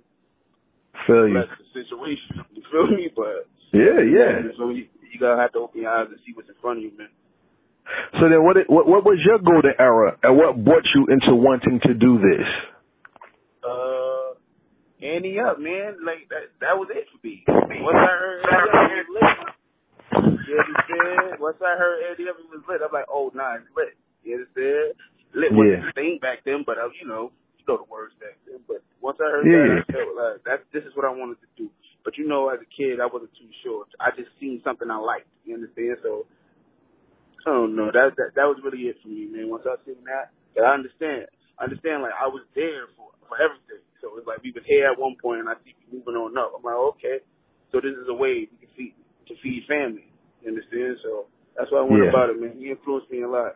[1.07, 1.39] Feel you?
[1.39, 2.43] That's the situation.
[2.51, 3.07] You feel me?
[3.15, 4.51] But Yeah, yeah.
[4.59, 6.83] So you, you gotta have to open your eyes and see what's in front of
[6.83, 7.07] you, man.
[8.19, 11.79] So then, what, what what was your golden era, and what brought you into wanting
[11.87, 12.47] to do this?
[13.63, 14.02] Uh,
[15.03, 15.97] Ante Up, man.
[16.05, 16.49] Like that.
[16.61, 17.43] That was it for me.
[17.47, 20.47] Once I heard up, it was lit.
[20.47, 21.39] You understand?
[21.39, 22.81] Once I heard up, it was lit.
[22.83, 23.97] I'm like, oh, nah, it's lit.
[24.23, 24.93] You understand?
[25.33, 25.89] Lit wasn't Yeah.
[25.89, 28.59] a thing back then, but uh, you know, you know the words back then.
[28.67, 29.75] But once I heard Yeah.
[29.75, 30.59] that, I felt like that.
[30.71, 31.69] This is what I wanted to do.
[32.05, 33.85] But you know, as a kid, I wasn't too sure.
[33.99, 35.27] I just seen something I liked.
[35.43, 35.97] You understand?
[36.03, 36.25] So
[37.47, 37.91] I don't know.
[37.91, 39.49] That that that was really it for me, man.
[39.49, 41.27] Once I seen that, that I understand.
[41.59, 42.03] I understand.
[42.03, 43.83] Like I was there for for everything.
[44.03, 46.37] So it's like we was here at one point, and I see you moving on
[46.37, 46.51] up.
[46.57, 47.19] I'm like, okay.
[47.71, 48.95] So this is a way we can feed
[49.29, 50.11] to feed family.
[50.43, 50.97] You understand?
[51.01, 52.09] So that's why I want Yeah.
[52.09, 52.57] about it, man.
[52.59, 53.55] He influenced me a lot.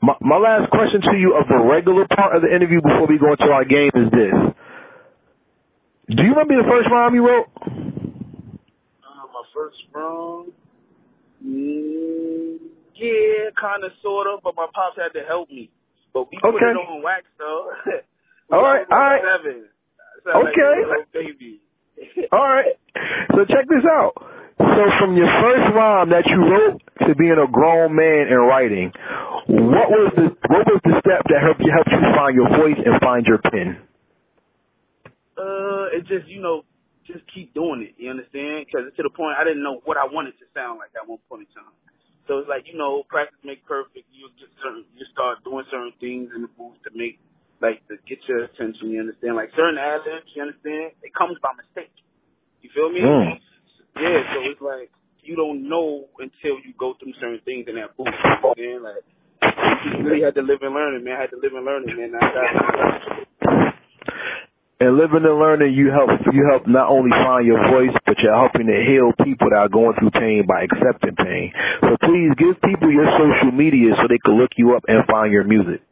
[0.00, 3.18] My, my last question to you of the regular part of the interview before we
[3.18, 4.32] go into our game is this.
[6.16, 7.48] Do you remember the first rhyme you wrote?
[9.04, 10.52] Uh, my first run,
[11.44, 12.58] mm,
[12.94, 15.70] yeah, kind of, sort of, but my pops had to help me.
[16.14, 16.64] But we put Okay.
[16.64, 17.72] it on wax, though.
[18.50, 19.22] All right, I was all right.
[19.44, 19.68] Seven.
[20.26, 21.04] I like Okay.
[21.12, 21.60] baby.
[22.32, 22.74] All right.
[23.34, 24.12] So check this out.
[24.58, 28.92] So from your first rhyme that you wrote to being a grown man and writing,
[29.46, 32.76] what was the what was the step that helped you helped you find your voice
[32.84, 33.78] and find your pen?
[35.36, 36.64] Uh, it just you know,
[37.06, 37.94] just keep doing it.
[37.96, 38.66] You understand?
[38.66, 41.18] Because to the point I didn't know what I wanted to sound like at one
[41.28, 41.72] point in time.
[42.26, 44.06] So it's like you know, practice make perfect.
[44.12, 47.20] You get certain, you start doing certain things in the booth to make
[47.60, 48.90] like to get your attention.
[48.90, 49.36] You understand?
[49.36, 50.92] Like certain ad libs, you understand?
[51.02, 51.92] It comes by mistake.
[52.62, 53.00] You feel me?
[53.00, 53.40] Mm.
[53.96, 54.34] Yeah.
[54.34, 54.90] So it's like
[55.22, 58.08] you don't know until you go through certain things in that booth.
[58.56, 58.82] You understand?
[58.82, 59.04] Like
[59.84, 61.16] you really had to live and learn it, man.
[61.16, 62.14] I had to live and learn it, man.
[62.14, 63.74] I got
[64.80, 68.34] And living and learning, you help you help not only find your voice, but you're
[68.34, 71.52] helping to heal people that are going through pain by accepting pain.
[71.82, 75.32] So please give people your social media so they can look you up and find
[75.32, 75.82] your music.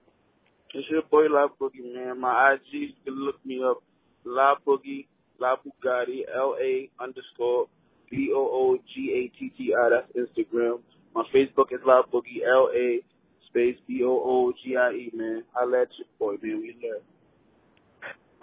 [0.79, 2.21] It's your boy La Boogie, man.
[2.21, 3.83] My IG, you can look me up.
[4.27, 5.07] La Boogie,
[5.39, 7.69] La Boogatti, L-A underscore
[8.11, 9.89] B-O-O-G-A-T-T-I.
[9.89, 10.81] That's Instagram.
[11.15, 13.01] My Facebook is La Boogie, L-A
[13.47, 15.45] space B-O-O-G-I-E, man.
[15.59, 16.61] I let your boy, man.
[16.61, 17.01] We love.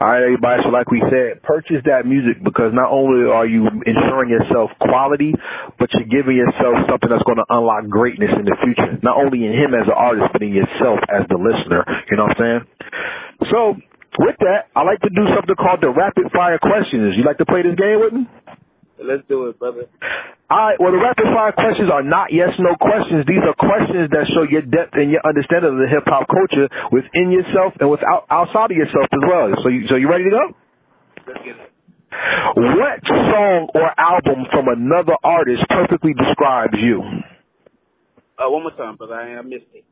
[0.01, 0.63] All right, everybody.
[0.63, 5.33] So like we said, purchase that music because not only are you ensuring yourself quality,
[5.77, 8.99] but you're giving yourself something that's going to unlock greatness in the future.
[9.01, 11.85] Not only in him as an artist, but in yourself as the listener.
[12.09, 12.61] You know what I'm saying?
[13.53, 13.59] So
[14.19, 17.15] with that, I like to do something called the rapid fire questions.
[17.15, 18.27] You like to play this game with me?
[19.01, 19.89] Let's do it, brother.
[20.49, 20.79] All right.
[20.79, 23.25] Well, the rapid fire questions are not yes no questions.
[23.25, 26.69] These are questions that show your depth and your understanding of the hip hop culture
[26.91, 29.49] within yourself and without outside of yourself as well.
[29.63, 30.45] So, you, so you ready to go?
[31.27, 31.73] Let's get it.
[32.55, 37.01] What song or album from another artist perfectly describes you?
[38.37, 39.15] Uh, one more time, brother.
[39.15, 39.85] I, I missed it.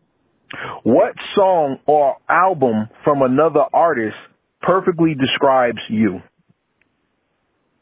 [0.83, 4.17] What song or album from another artist
[4.61, 6.21] perfectly describes you?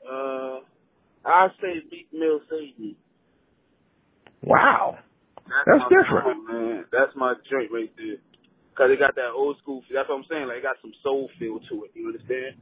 [0.10, 0.49] Uh,
[1.30, 2.98] I say Meek Mill Save Me.
[4.44, 5.00] Wow.
[5.66, 6.26] That's my different.
[6.26, 6.86] song, man.
[6.92, 8.18] That's my joint right there.
[8.76, 9.84] Cause it got that old school.
[9.94, 10.48] That's what I'm saying.
[10.48, 11.92] Like it got some soul feel to it.
[11.96, 12.56] You understand?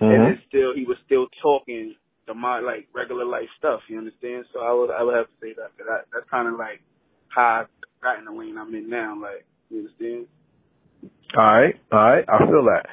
[0.00, 0.32] And Mhm.
[0.34, 1.96] it's still he was still talking
[2.26, 3.82] the my like regular life stuff.
[3.88, 4.46] You understand?
[4.52, 5.76] So I would I would have to say that.
[5.76, 6.82] 'cause that that's kind of like
[7.28, 7.66] how I
[8.02, 9.16] got in the lane I'm in now.
[9.20, 10.28] Like you understand?
[11.36, 12.86] All right, all right, I feel that.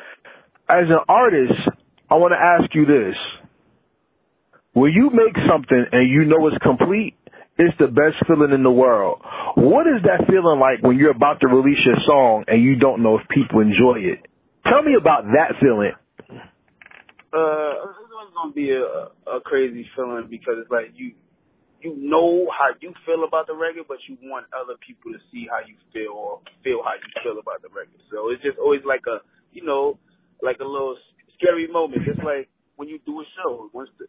[0.70, 1.70] As an artist,
[2.10, 3.18] I want to ask you this:
[4.78, 7.17] When you make something and you know it's complete,
[7.57, 9.23] it's the best feeling in the world.
[9.55, 13.01] What is that feeling like when you're about to release your song and you don't
[13.01, 14.28] know if people enjoy it?
[14.69, 15.93] Tell me about that feeling.
[16.30, 21.13] Uh, it's gonna be a a crazy feeling because it's like you
[21.82, 25.49] you know how you feel about the record, but you want other people to see
[25.49, 27.97] how you feel or feel how you feel about the record.
[28.13, 29.97] So it's just always like a you know
[30.43, 30.97] like a little
[31.34, 32.03] scary moment.
[32.05, 33.71] It's like when you do a show.
[33.73, 34.05] Once the,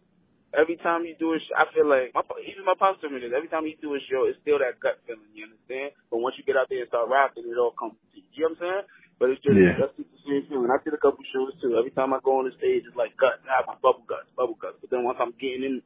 [0.57, 3.20] every time you do a show, I feel like my even my pops told me
[3.20, 3.32] this.
[3.34, 5.28] Every time you do a show, it's still that gut feeling.
[5.34, 5.92] You understand?
[6.11, 7.94] But once you get out there and start rapping, it all comes.
[8.14, 8.84] You know what I'm saying?
[9.18, 9.76] But it's just Yeah.
[9.78, 10.70] that's the same feeling.
[10.70, 11.76] I did a couple shows too.
[11.76, 13.42] Every time I go on the stage, it's like gut.
[13.51, 14.78] Have my bubble guts, bubble guts.
[14.80, 15.82] But then once I'm getting in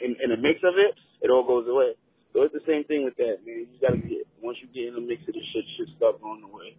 [0.00, 1.92] in, in the mix of it, it all goes away.
[2.32, 3.68] So it's the same thing with that, man.
[3.68, 6.42] You gotta get once you get in the mix of the shit, shit start going
[6.42, 6.76] away.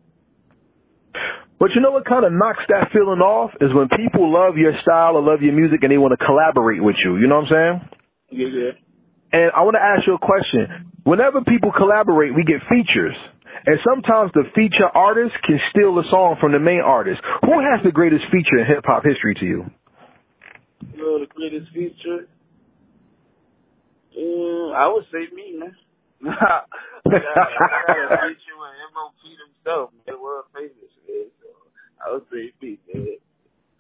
[1.62, 4.74] But you know what kind of knocks that feeling off is when people love your
[4.82, 7.22] style or love your music and they want to collaborate with you.
[7.22, 7.76] You know what I'm saying?
[8.34, 8.72] Yeah, yeah.
[9.30, 10.90] And I want to ask you a question.
[11.04, 13.14] Whenever people collaborate, we get features.
[13.70, 17.22] And sometimes the feature artist can steal a song from the main artist.
[17.46, 19.70] Who has the greatest feature in hip hop history to you?
[20.82, 22.26] You know the greatest feature?
[24.18, 25.78] Uh, I would say me, man.
[26.26, 26.66] I got
[27.06, 29.38] a feature with M.O.P.
[29.46, 30.22] himself, man.
[30.22, 30.74] World famous,
[31.08, 31.30] man.
[31.42, 33.18] So I would say me, man.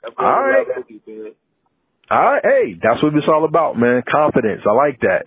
[0.05, 0.67] I'm All right.
[0.67, 1.33] Boogie, man.
[2.09, 4.03] All right, hey, that's what it's all about, man.
[4.09, 4.61] Confidence.
[4.67, 5.23] I like that.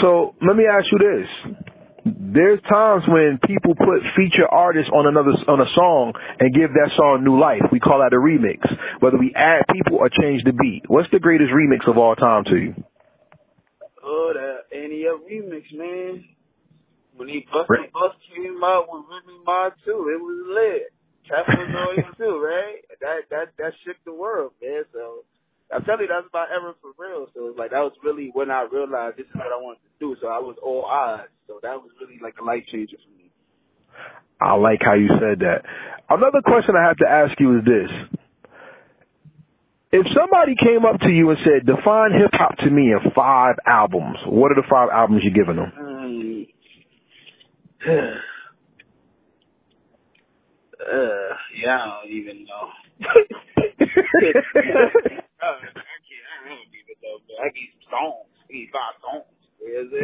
[0.00, 1.56] So let me ask you this.
[2.04, 6.90] There's times when people put feature artists on another on a song and give that
[6.96, 7.62] song new life.
[7.72, 8.60] We call that a remix.
[9.00, 10.84] Whether we add people or change the beat.
[10.88, 12.74] What's the greatest remix of all time to you?
[14.02, 16.24] Oh, that Up remix, man.
[17.16, 17.86] When he bust Right.
[17.86, 20.92] the bus came out with Remy Ma too, it was lit.
[21.30, 22.84] Was on it too, right?
[23.00, 24.84] That that that shook the world, man.
[24.92, 25.24] So
[25.72, 27.28] I'm telling you, that's my era for real.
[27.34, 29.90] So it's like that was really when I realized this is what I wanted to
[30.00, 30.16] do.
[30.20, 31.28] So I was all eyes.
[31.46, 33.30] So that was really like a life changer for me.
[34.40, 35.64] I like how you said that.
[36.08, 37.90] Another question I have to ask you is this.
[39.90, 43.56] If somebody came up to you and said, define hip hop to me in five
[43.66, 45.72] albums, what are the five albums you're giving them?
[47.84, 48.18] Hmm.
[50.80, 52.70] uh, yeah, I don't even know.
[53.02, 53.14] I
[54.20, 54.36] can't.
[55.42, 57.18] I don't even know.
[57.28, 57.38] Man.
[57.40, 58.28] I need songs.
[58.50, 59.24] I need five songs.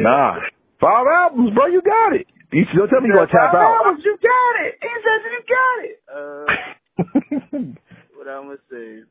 [0.01, 0.35] Nah.
[0.81, 2.27] Five albums, bro, you got it.
[2.51, 3.85] You don't tell me you're going to tap out.
[3.85, 4.75] albums, You got it.
[4.81, 6.03] He said you got it.
[6.13, 7.65] Uh,
[8.15, 9.03] what I'm gonna say?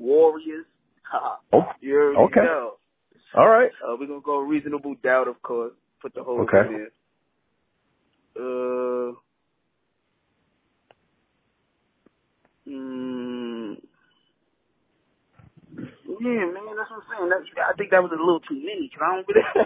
[0.00, 0.64] Warriorz.
[1.10, 1.38] Ha.
[1.52, 2.40] oh, You already Okay.
[2.40, 2.74] know.
[3.34, 3.70] all right.
[3.86, 5.72] Uh, we're gonna go reasonable doubt, of course.
[6.02, 6.60] Put the whole Okay.
[6.60, 6.90] in there.
[8.36, 9.12] Uh,
[12.68, 13.76] mm,
[16.20, 17.30] yeah, man, that's what I'm saying.
[17.30, 18.86] That's, I think that was a little too many.
[18.94, 19.42] Cause I don't really,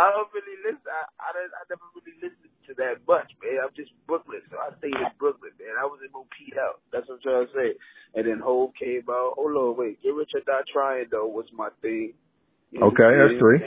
[0.00, 0.88] I don't really listen.
[0.88, 3.60] I, I, don't- I never really listened to that much, man.
[3.60, 5.76] I'm just Brooklyn, so I stayed in Brooklyn, man.
[5.76, 6.80] I was in P out.
[6.90, 7.68] That's what I'm trying to say.
[8.16, 9.36] And then Hov came out.
[9.36, 10.02] Hold on, wait.
[10.02, 12.14] Get Rich or Die Trying though was my thing.
[12.72, 13.60] You Okay, that's three.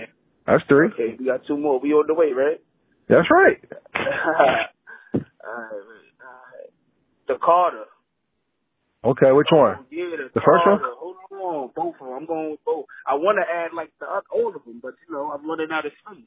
[0.47, 0.87] That's three.
[0.87, 1.79] Okay, we got two more.
[1.79, 2.61] We on the way, right?
[3.07, 3.61] That's right.
[3.95, 4.69] alright,
[5.45, 6.71] alright.
[7.27, 7.85] The Carter.
[9.05, 9.85] Okay, which oh, one?
[9.91, 10.81] Yeah, the, The first one?
[11.43, 12.15] On, both of them.
[12.15, 12.85] I'm going with both.
[13.05, 15.85] I want to add like the all of them, but you know I'm running out
[15.85, 16.23] of space.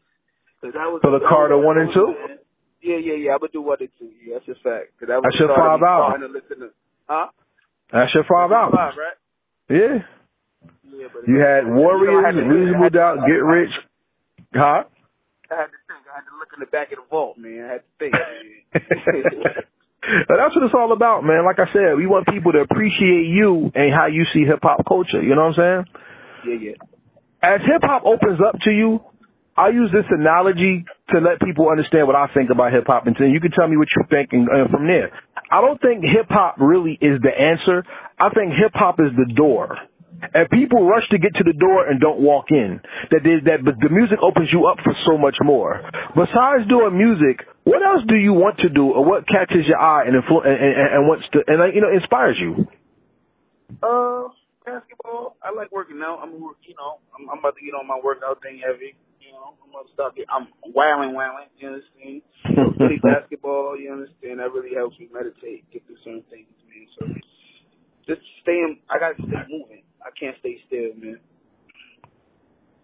[0.61, 2.15] Cause that was So the Carter one and two?
[2.83, 3.33] Yeah, yeah, yeah.
[3.33, 4.11] I'm gonna do one and two.
[4.25, 4.93] Yeah, that's a fact.
[5.01, 6.71] Cause that was That's your five starting to listen to.
[7.09, 7.29] Huh?
[7.93, 8.77] That's your five albums.
[8.77, 9.17] Five, right?
[9.71, 10.03] Yeah.
[10.93, 13.73] Yeah, but You had you know, Warriorz, had to- I Reasonable Doubt, Get Rich.
[14.55, 14.85] Huh?
[15.51, 16.05] I had to think.
[16.13, 17.65] I had to look in the back of the vault, man.
[17.65, 19.57] I had to think.
[20.03, 21.45] But that's what it's all about, man.
[21.45, 24.87] Like I said, we want people to appreciate you and how you see hip hop
[24.87, 25.23] culture.
[25.23, 25.85] You know what I'm saying?
[26.47, 26.77] yeah, yeah.
[27.43, 29.01] As hip hop opens up to you,
[29.57, 33.17] I use this analogy to let people understand what I think about hip hop, and
[33.19, 35.11] then you can tell me what you think, and uh, from there.
[35.51, 37.85] I don't think hip hop really is the answer.
[38.19, 39.79] I think hip hop is the door.
[40.33, 42.81] And people rush to get to the door and don't walk in.
[43.11, 45.85] That they, that but the music opens you up for so much more.
[46.15, 50.05] Besides doing music, what else do you want to do, or what catches your eye
[50.07, 52.69] and influ- and, and, and wants to and you know inspires you?
[53.83, 54.29] Uh,
[54.65, 55.37] basketball.
[55.43, 56.21] I like working out.
[56.23, 58.95] I'm, you know, I'm, I'm about to get on my workout thing heavy.
[59.21, 60.15] You know, I'm about to start.
[60.15, 61.51] Get, I'm wailing, wailing.
[61.59, 62.23] You understand?
[62.55, 63.77] So play basketball.
[63.77, 64.39] You understand?
[64.39, 66.87] That really helps me meditate, get through certain things, man.
[66.97, 67.07] So
[68.07, 68.79] just staying.
[68.89, 69.83] I gotta stay moving.
[70.01, 71.19] I can't stay still, man.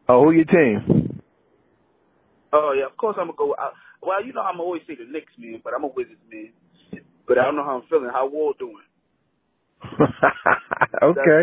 [0.08, 1.20] Oh, who your team?
[2.52, 3.54] Oh yeah, of course I'm gonna go.
[3.56, 3.74] out.
[4.03, 6.53] Well, you know I'm always say the Knicks, man, but I'm a Wizards man.
[7.26, 8.11] But I don't know how I'm feeling.
[8.12, 8.76] How Wall doing?
[11.03, 11.42] okay.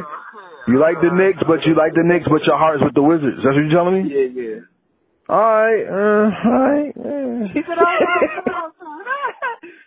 [0.67, 3.37] You like the Knicks, but you like the Knicks, but your heart's with the Wizards.
[3.43, 4.13] That's what you're telling me?
[4.13, 4.59] Yeah, yeah.
[5.29, 6.93] All right, uh, all right.
[6.97, 7.47] Uh.
[7.53, 8.71] He said, "Oh,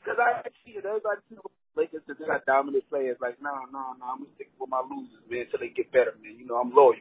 [0.05, 0.85] because I see it.
[0.85, 1.43] Everybody see the
[1.77, 3.17] Lakers because they got dominant players.
[3.21, 4.05] Like, no, no, no.
[4.07, 6.39] I'm gonna stick with my losers, man, until they get better, man.
[6.39, 6.95] You know, I'm loyal.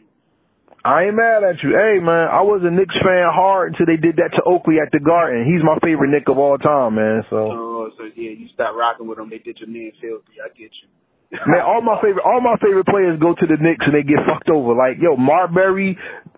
[0.84, 1.78] I ain't mad at you.
[1.78, 4.92] Hey, man, I was a Knicks fan hard until they did that to Oakley at
[4.92, 5.46] the Garden.
[5.46, 7.24] He's my favorite Knick of all time, man.
[7.30, 9.30] So, Oh, so yeah, you stop rocking with them.
[9.30, 10.42] They did your man filthy.
[10.44, 10.90] I get you.
[11.48, 14.26] man, all my favorite, all my favorite players go to the Knicks and they get
[14.26, 14.74] fucked over.
[14.74, 15.98] Like, yo, Marbury,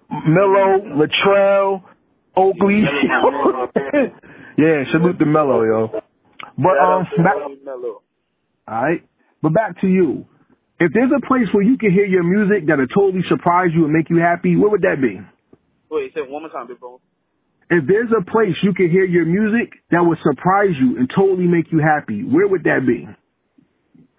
[0.10, 1.84] Melo, Latrell,
[2.36, 2.84] Oakley.
[4.58, 6.02] yeah, salute to Melo, yo.
[6.58, 8.02] But um, back, All
[8.68, 9.04] right.
[9.42, 10.28] But back to you.
[10.84, 13.94] If there's a place where you can hear your music that'll totally surprise you and
[13.94, 15.22] make you happy, where would that be?
[15.90, 17.00] Wait, say one more time, big bro.
[17.70, 21.48] If there's a place you can hear your music that would surprise you and totally
[21.48, 23.08] make you happy, where would that be?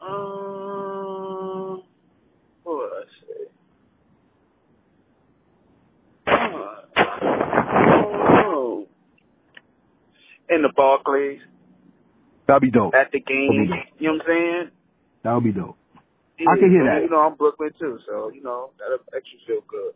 [0.00, 1.82] Um,
[2.62, 3.44] what would I say?
[8.46, 8.86] Oh,
[10.48, 11.40] in the Barclays,
[12.46, 12.94] That'd be dope.
[12.94, 13.70] at the game.
[13.98, 14.70] You know what I'm saying?
[15.24, 15.76] That would be dope.
[16.38, 17.02] Yeah, I can hear that.
[17.02, 19.92] You know, I'm Brooklyn too, so you know that'll make you feel good.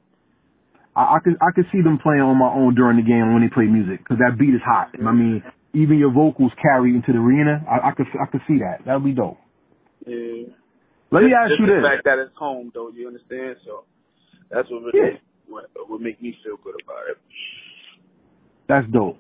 [0.94, 3.42] I, I could I could see them playing on my own during the game when
[3.42, 4.90] they play music because that beat is hot.
[5.04, 5.42] I mean,
[5.74, 7.64] even your vocals carry into the arena.
[7.68, 8.84] I, I could I could see that.
[8.86, 9.38] That would be dope.
[10.06, 10.52] Yeah.
[11.10, 11.82] Let me ask just you the this.
[11.82, 12.90] fact that it's home, though.
[12.90, 13.56] You understand?
[13.64, 13.84] So
[14.50, 15.18] that's what really Yeah.
[15.48, 17.18] what would make me feel good about it.
[18.66, 19.18] That's dope.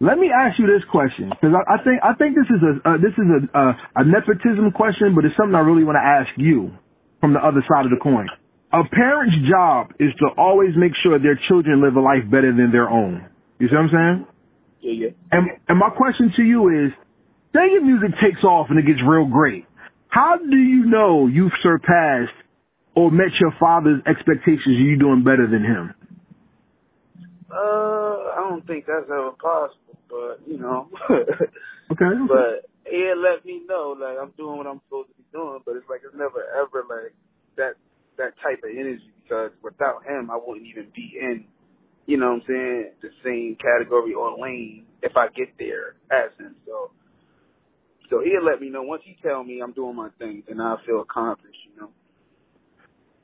[0.00, 2.88] Let me ask you this question because I, I think I think this is a
[2.88, 3.64] uh, this is a, a
[3.96, 6.70] a nepotism question, but it's something I really want to ask you
[7.20, 8.28] from the other side of the coin.
[8.72, 12.70] A parent's job is to always make sure their children live a life better than
[12.70, 13.26] their own.
[13.58, 14.26] You see what I'm saying?
[14.80, 15.10] Yeah, yeah.
[15.32, 16.92] And and my question to you is,
[17.52, 19.66] say your music takes off and it gets real great.
[20.08, 22.38] How do you know you've surpassed
[22.94, 24.76] or met your father's expectations?
[24.78, 25.94] Are You doing better than him?
[27.50, 30.88] Uh, I don't think that's ever possible, but you know.
[31.90, 32.04] Okay.
[32.28, 35.76] but he let me know like I'm doing what I'm supposed to be doing, but
[35.76, 37.14] it's like it's never ever like
[37.56, 37.74] that
[38.16, 41.44] that type of energy because without him I wouldn't even be in,
[42.06, 46.30] you know what I'm saying, the same category or lane if I get there as
[46.38, 46.56] him.
[46.66, 46.90] So
[48.10, 50.76] so he'll let me know once he tell me I'm doing my thing, then I
[50.86, 51.90] feel accomplished, you know.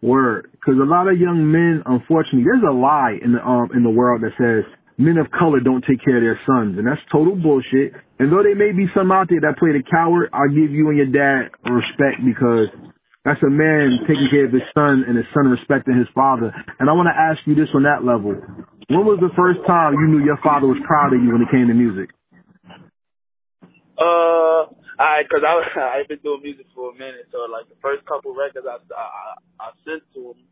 [0.03, 3.83] Word, because a lot of young men, unfortunately, there's a lie in the um in
[3.83, 4.65] the world that says
[4.97, 7.93] men of color don't take care of their sons, and that's total bullshit.
[8.19, 10.89] And though there may be some out there that play the coward, I'll give you
[10.89, 12.69] and your dad respect because
[13.25, 16.53] that's a man taking care of his son and his son respecting his father.
[16.79, 18.37] And I want to ask you this on that level:
[18.89, 21.51] When was the first time you knew your father was proud of you when it
[21.51, 22.11] came to music?
[23.99, 28.07] Uh, I because I I've been doing music for a minute, so like the first
[28.07, 30.45] couple records I I, I, I sent to him,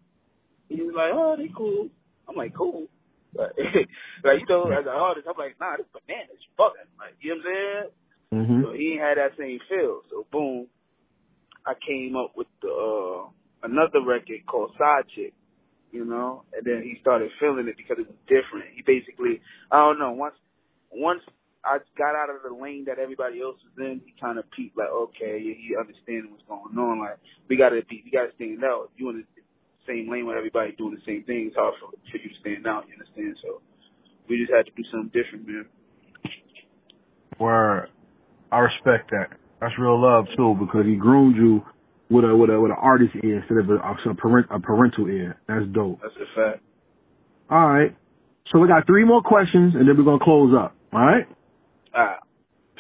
[0.69, 1.91] he was like, "Oh, they cool."
[2.29, 2.87] I'm like, "Cool,"
[3.35, 3.53] like,
[4.25, 7.31] like you know, as an artist, I'm like, "Nah, this bananas, you fucking." Like, you
[7.31, 7.91] know what I'm saying?
[8.33, 8.63] Mm-hmm.
[8.65, 10.01] So he ain't had that same feel.
[10.11, 10.69] So boom,
[11.67, 13.29] I came up with the uh
[13.63, 15.35] another record called Side Chick,
[15.93, 18.67] you know, and then he started feeling it because it was different.
[18.75, 20.37] He basically, I don't know, once
[20.91, 21.23] once
[21.65, 24.77] I got out of the lane that everybody else was in, he kind of peeped
[24.77, 27.01] like, okay, yeah, he understanding what's going on.
[27.01, 27.19] Like
[27.49, 28.91] we gotta be, we gotta stand out.
[28.97, 29.42] You in the
[29.87, 31.49] same lane with everybody doing the same thing.
[31.49, 32.87] It's hard for, for you to stand out.
[32.89, 33.37] You understand?
[33.43, 33.61] So
[34.29, 35.67] we just had to do something different, man.
[37.39, 37.89] Word.
[38.51, 39.31] I respect that.
[39.61, 41.65] That's real love too, because he groomed you
[42.11, 45.09] with a with a with an artist ear instead of a, a, parent, a parental
[45.09, 45.41] ear.
[45.47, 46.01] That's dope.
[46.03, 46.63] That's a fact.
[47.51, 47.97] All right.
[48.51, 50.75] So we got three more questions, and then we're gonna close up.
[50.93, 51.27] All right.
[51.95, 52.19] All right.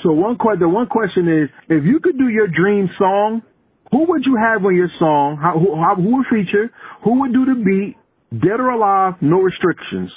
[0.03, 3.43] So one que- the one question is, if you could do your dream song,
[3.91, 5.37] who would you have on your song?
[5.37, 6.73] How, who, how, who would feature?
[7.05, 7.97] Who would do the beat?
[8.41, 9.15] Dead or alive?
[9.23, 10.13] No restrictions.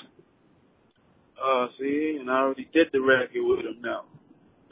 [1.43, 4.05] Uh, see, and I already did the record with him now.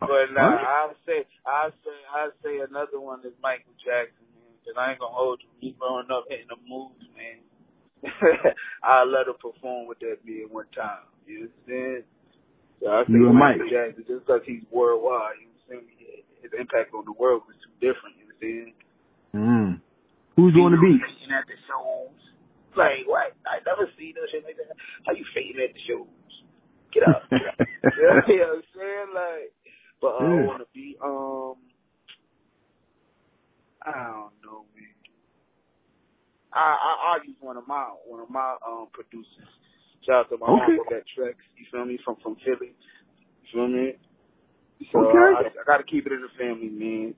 [0.00, 4.54] but nah, I'll say, I'll say, I'll say another one is Michael Jackson, man.
[4.64, 5.48] Cause I ain't gonna hold you.
[5.62, 7.40] Me growing up hitting the moves, man.
[8.82, 11.06] I'll let him perform with that man one time.
[11.26, 12.04] You understand?
[12.82, 13.70] So I You Michael Mike.
[13.70, 15.90] Jackson, just because he's worldwide, you understand?
[16.42, 18.16] His impact on the world was too different.
[18.18, 18.72] You understand?
[19.34, 19.80] Mm.
[20.36, 21.00] Who's doing the beat?
[21.02, 22.20] Fading at the shows.
[22.76, 23.32] Like, what?
[23.46, 24.76] I never seen no shit like that.
[25.06, 26.06] How you fading at the shows?
[26.92, 27.28] Get up.
[27.38, 27.56] Get up.
[27.96, 29.08] you know what I'm saying?
[29.14, 29.52] Like,
[30.00, 30.46] but uh, I Yeah.
[30.46, 31.56] want to be, um,
[33.82, 34.94] I don't know, man.
[36.52, 39.48] I, I, I'll use one of my, one of my, um, producers.
[40.02, 40.76] Shout out to my Okay.
[40.76, 41.34] uncle, that Trex.
[41.56, 41.98] You feel me?
[42.04, 42.74] From, from Philly.
[43.42, 43.94] You feel me?
[44.92, 45.18] So Okay.
[45.18, 47.14] I, I gotta keep it in the family, man.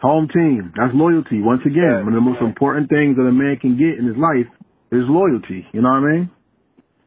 [0.00, 0.72] Home team.
[0.76, 1.40] That's loyalty.
[1.40, 4.16] Once again, one of the most important things that a man can get in his
[4.16, 4.46] life
[4.92, 5.66] is loyalty.
[5.72, 6.30] You know what I mean?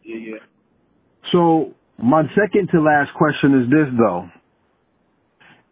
[0.03, 0.39] Yeah, yeah.
[1.31, 4.29] So my second to last question is this though.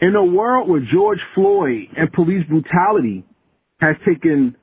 [0.01, 3.25] In a world where George Floyd and police brutality
[3.79, 4.55] has taken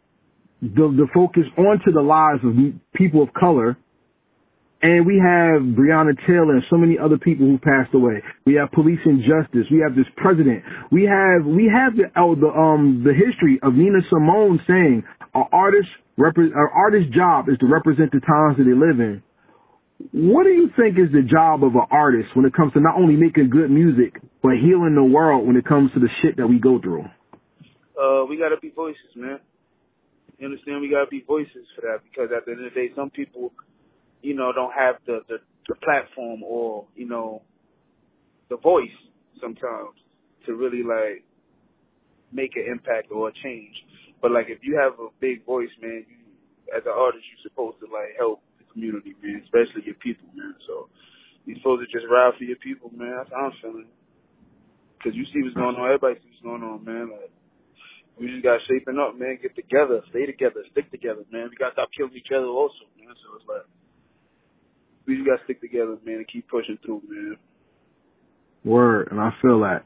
[0.60, 2.54] the, the focus onto the lives of
[2.94, 3.76] people of color,
[4.82, 8.22] and we have Breonna Taylor and so many other people who passed away.
[8.44, 9.66] We have police injustice.
[9.70, 10.64] We have this president.
[10.90, 15.04] We have we have the oh, the um the history of Nina Simone saying
[15.34, 19.22] our artist our artist's job is to represent the times that they live in.
[20.12, 22.96] What do you think is the job of an artist when it comes to not
[22.96, 26.46] only making good music but healing the world when it comes to the shit that
[26.46, 27.06] we go through?
[28.02, 29.38] uh, we gotta be voices, man.
[30.38, 30.80] You understand?
[30.80, 33.52] We gotta be voices for that because at the end of the day, some people,
[34.22, 37.42] you know, don't have the the, the platform or you know,
[38.48, 38.90] the voice
[39.40, 39.98] sometimes
[40.46, 41.24] to really like
[42.32, 43.84] make an impact or a change.
[44.20, 46.16] But like if you have a big voice, man, you
[46.74, 50.54] as an artist, you're supposed to like help the community, man, especially your people, man.
[50.66, 50.88] So
[51.44, 53.14] you're supposed to just ride for your people, man.
[53.18, 53.88] That's how I'm feeling.
[55.02, 55.84] Cause you see what's going on.
[55.84, 57.10] Everybody sees what's going on, man.
[57.10, 57.30] Like
[58.18, 59.38] we just got shaping up, man.
[59.42, 61.50] Get together, stay together, stick together, man.
[61.50, 63.14] We gotta stop killing each other, also, man.
[63.18, 63.66] So it's like
[65.06, 67.36] we just gotta stick together, man, and keep pushing through, man.
[68.64, 69.84] Word, and I feel that.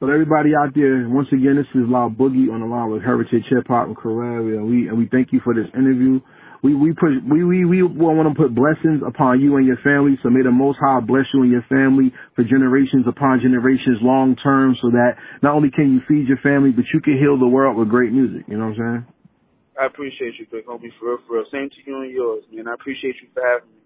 [0.00, 3.44] So everybody out there, once again, this is La Boogie on the line with Heritage
[3.50, 6.20] Hip Hop and Carrera, and we and we thank you for this interview.
[6.62, 10.18] We we push we we we want to put blessings upon you and your family.
[10.22, 14.36] So may the Most High bless you and your family for generations upon generations, long
[14.36, 17.46] term, so that not only can you feed your family, but you can heal the
[17.48, 18.48] world with great music.
[18.48, 19.06] You know what I'm saying?
[19.80, 21.44] I appreciate you, big homie, for real, for real.
[21.52, 22.68] Same to you and yours, man.
[22.68, 23.79] I appreciate you for having me.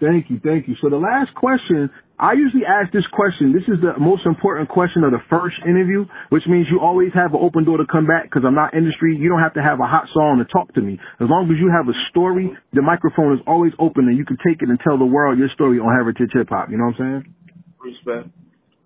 [0.00, 0.76] Thank you, thank you.
[0.80, 3.52] So the last question, I usually ask this question.
[3.52, 7.34] This is the most important question of the first interview, which means you always have
[7.34, 9.16] an open door to come back because I'm not industry.
[9.16, 10.98] You don't have to have a hot song to talk to me.
[11.20, 14.36] As long as you have a story, the microphone is always open and you can
[14.46, 16.70] take it and tell the world your story on Heritage Hip Hop.
[16.70, 17.34] You know what I'm saying?
[17.82, 18.28] Respect.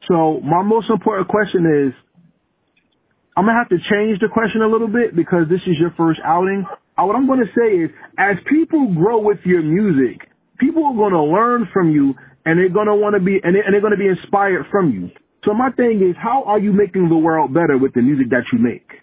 [0.08, 1.94] So my most important question is,
[3.36, 6.20] I'm gonna have to change the question a little bit because this is your first
[6.24, 6.66] outing.
[6.96, 10.27] Uh, What I'm gonna say is, as people grow with your music,
[10.58, 13.72] people are gonna learn from you, and they're gonna want to be, and, they, and
[13.72, 15.10] they're gonna be inspired from you.
[15.44, 18.44] So my thing is, how are you making the world better with the music that
[18.52, 19.00] you make?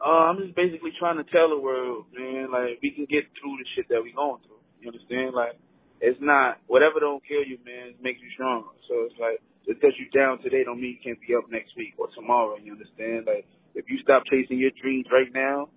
[0.00, 3.58] Uh, I'm just basically trying to tell the world, man, like we can get through
[3.58, 4.62] the shit that we going through.
[4.80, 5.34] You understand?
[5.34, 5.58] Like
[6.00, 8.70] it's not whatever don't kill you, man, makes you stronger.
[8.86, 11.76] So it's like just because you down today don't mean you can't be up next
[11.76, 12.56] week or tomorrow.
[12.62, 13.26] You understand?
[13.26, 15.70] Like if you stop chasing your dreams right now,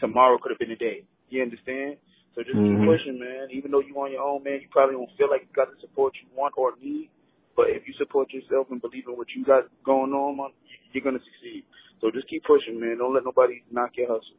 [0.00, 1.04] tomorrow could have been a day.
[1.28, 1.98] You understand?
[2.34, 2.78] So just Mhm.
[2.78, 3.48] keep pushing, man.
[3.50, 5.80] Even though you on your own, man, you probably won't feel like you got the
[5.80, 7.10] support you want or need.
[7.56, 10.50] But if you support yourself and believe in what you got going on, man,
[10.92, 11.64] you're gonna succeed.
[12.00, 12.98] So just keep pushing, man.
[12.98, 14.36] Don't let nobody knock your hustle.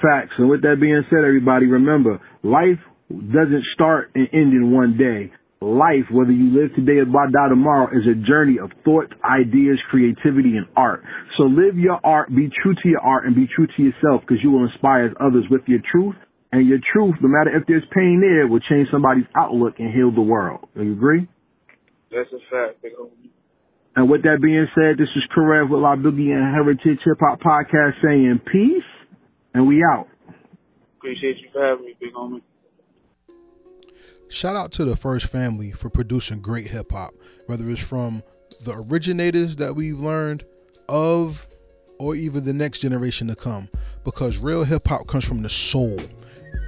[0.00, 0.34] Facts.
[0.38, 2.78] And with that being said, everybody, remember, life
[3.10, 5.32] doesn't start and end in one day.
[5.60, 10.56] Life, whether you live today or die tomorrow, is a journey of thought, ideas, creativity,
[10.56, 11.02] and art.
[11.36, 14.42] So live your art, be true to your art, and be true to yourself because
[14.42, 16.16] you will inspire others with your truth.
[16.52, 20.10] And your truth, no matter if there's pain there, will change somebody's outlook and heal
[20.10, 20.68] the world.
[20.76, 21.28] Do you agree?
[22.10, 23.30] That's a fact, big homie.
[23.94, 27.40] And with that being said, this is Karev with La Boogie and Heritage Hip Hop
[27.40, 28.84] Podcast saying peace,
[29.54, 30.08] and we out.
[30.98, 32.42] Appreciate you for having me, big homie.
[34.28, 37.14] Shout out to the First Family for producing great hip hop,
[37.46, 38.22] whether it's from
[38.64, 40.44] the originators that we've learned
[40.88, 41.48] of
[41.98, 43.68] or even the next generation to come
[44.04, 45.98] because real hip hop comes from the soul.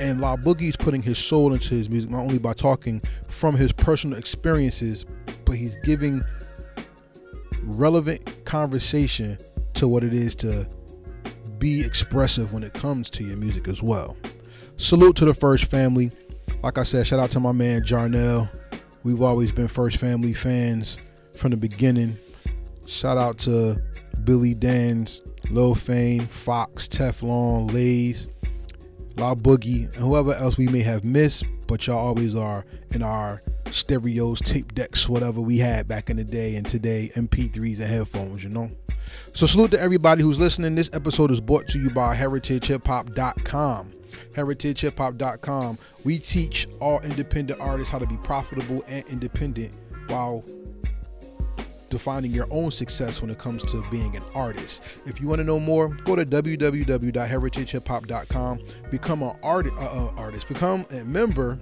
[0.03, 3.71] And La Boogie's putting his soul into his music not only by talking from his
[3.71, 5.07] personal experiences,
[5.45, 6.25] but he's giving
[7.63, 9.39] relevant conversation
[9.75, 10.67] to what it is to
[11.59, 14.17] be expressive when it comes to your music as well.
[14.77, 16.11] Salute to the First Family.
[16.65, 18.49] Like I said, shout out to my man Jarnell.
[19.05, 20.99] We've always been First Family fans
[21.37, 22.17] from the beginning.
[22.87, 23.81] Shout out to
[24.25, 28.27] Billy Danze, Lil Fame, Fox, Teflon, Laze,
[29.17, 33.43] La Boogie, and whoever else we may have missed, but y'all always are in our
[33.71, 38.43] stereos, tape decks, whatever we had back in the day, and today MP3s and headphones,
[38.43, 38.71] you know.
[39.35, 40.75] So salute to everybody who's listening.
[40.75, 43.93] This episode is brought to you by heritagehiphop.com.
[44.35, 45.79] heritagehiphop.com.
[46.05, 49.73] We teach all independent artists how to be profitable and independent
[50.09, 50.45] while
[51.93, 54.83] defining your own success when it comes to being an artist.
[55.05, 58.59] If you want to know more, go to www.heritagehiphop.com.
[58.91, 60.49] Become an art, uh, uh, artist.
[60.49, 61.61] Become a member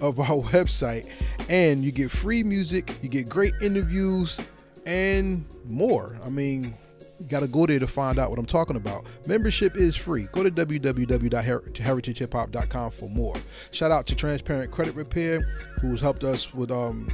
[0.00, 1.08] of our website,
[1.48, 2.98] and you get free music.
[3.02, 4.36] You get great interviews
[4.84, 6.18] and more.
[6.24, 6.74] I mean,
[7.20, 9.06] you got to go there to find out what I'm talking about.
[9.26, 10.26] Membership is free.
[10.32, 13.36] Go to www.heritagehiphop.com for more.
[13.70, 15.42] Shout out to Transparent Credit Repair,
[15.80, 17.08] who's helped us with um,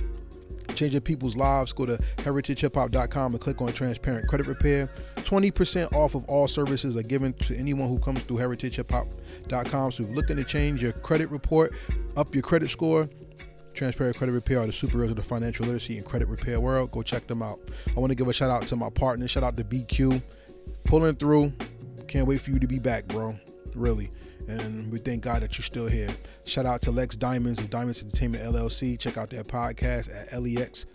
[0.75, 1.73] changing people's lives.
[1.73, 4.89] Go to heritagehiphop.com and click on Transparent Credit Repair.
[5.17, 9.93] 20% off of all services are given to anyone who comes through heritagehiphop.com.
[9.93, 11.75] So if you're looking to change your credit report,
[12.17, 13.09] up your credit score,
[13.75, 16.93] Transparent Credit Repair are the superheroes of the financial literacy and credit repair world.
[16.93, 17.59] Go check them out.
[17.97, 19.27] I want to give a shout out to my partner.
[19.29, 20.23] Shout out to BQ.
[20.85, 21.53] Pulling through.
[22.07, 23.37] Can't wait for you to be back, bro.
[23.75, 24.11] Really.
[24.49, 26.09] And we thank God that you're still here.
[26.45, 28.99] Shout out to Lex Diamonds of Diamonds Entertainment LLC.
[28.99, 30.87] Check out their podcast at LEX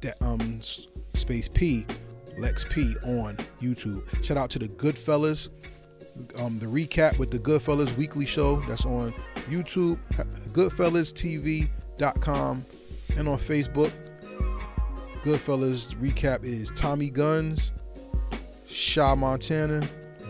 [0.00, 1.84] that um space P
[2.38, 4.02] Lex P on YouTube.
[4.24, 5.48] Shout out to the Goodfellas.
[6.40, 9.12] Um, the recap with the Goodfellas weekly show that's on
[9.48, 9.98] YouTube,
[10.52, 12.64] GoodfellasTV.com,
[13.16, 13.92] and on Facebook.
[15.22, 17.70] Goodfellas recap is Tommy Guns,
[18.68, 19.88] Shaw Montana,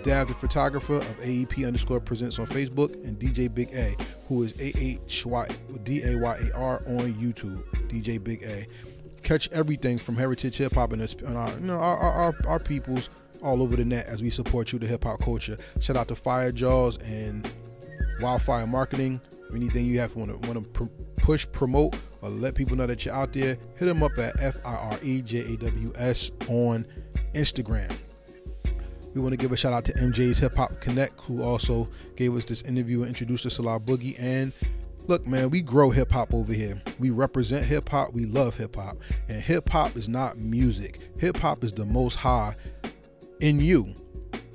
[0.09, 3.95] Dav the photographer of AEP underscore presents on Facebook, and DJ Big A,
[4.27, 5.47] who is A H Y
[5.85, 7.63] D A Y A R on YouTube.
[7.91, 8.67] DJ Big A.
[9.23, 13.11] Catch everything from Heritage Hip Hop and, our, you know, our, our, our peoples
[13.43, 15.59] all over the net as we support you, the hip hop culture.
[15.81, 17.47] Shout out to Fire Jaws and
[18.23, 19.21] Wildfire Marketing.
[19.55, 23.05] Anything you have want to want to pr- push, promote, or let people know that
[23.05, 26.31] you're out there, hit them up at F I R E J A W S
[26.49, 26.87] on
[27.35, 27.95] Instagram.
[29.15, 32.35] We want to give a shout out to MJ's Hip Hop Connect, who also gave
[32.37, 34.17] us this interview and introduced us to La Boogie.
[34.21, 34.53] And
[35.07, 36.81] look, man, we grow hip hop over here.
[36.99, 38.13] We represent hip hop.
[38.13, 38.99] We love hip hop.
[39.29, 41.01] And hip hop is not music.
[41.19, 42.55] Hip hop is the most high
[43.41, 43.95] in you.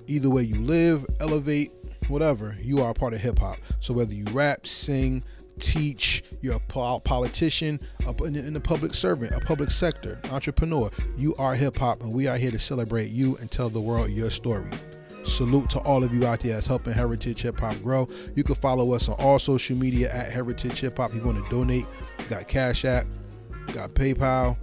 [0.08, 1.72] Either way you live, elevate,
[2.08, 3.58] whatever, you are a part of hip hop.
[3.80, 5.24] So whether you rap, sing,
[5.64, 7.80] teach, you're a politician,
[8.24, 12.38] in the public servant, a public sector, entrepreneur, you are hip hop, and we are
[12.38, 14.70] here to celebrate you and tell the world your story.
[15.24, 18.10] Salute to all of you out there that's helping Heritage Hip Hop grow.
[18.36, 21.12] You can follow us on all social media at Heritage Hip Hop.
[21.12, 21.86] If you want to donate,
[22.30, 23.06] got Cash App,
[23.72, 24.58] got PayPal.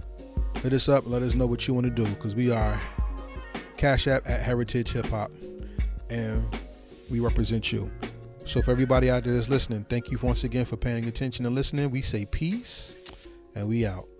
[0.61, 2.79] Hit us up, let us know what you want to do because we are
[3.75, 5.31] Cash App at Heritage Hip Hop,
[6.11, 6.45] and
[7.09, 7.89] we represent you.
[8.51, 11.55] So, for everybody out there that's listening, thank you once again for paying attention and
[11.55, 11.89] listening.
[11.89, 13.25] We say peace,
[13.55, 14.10] and we out.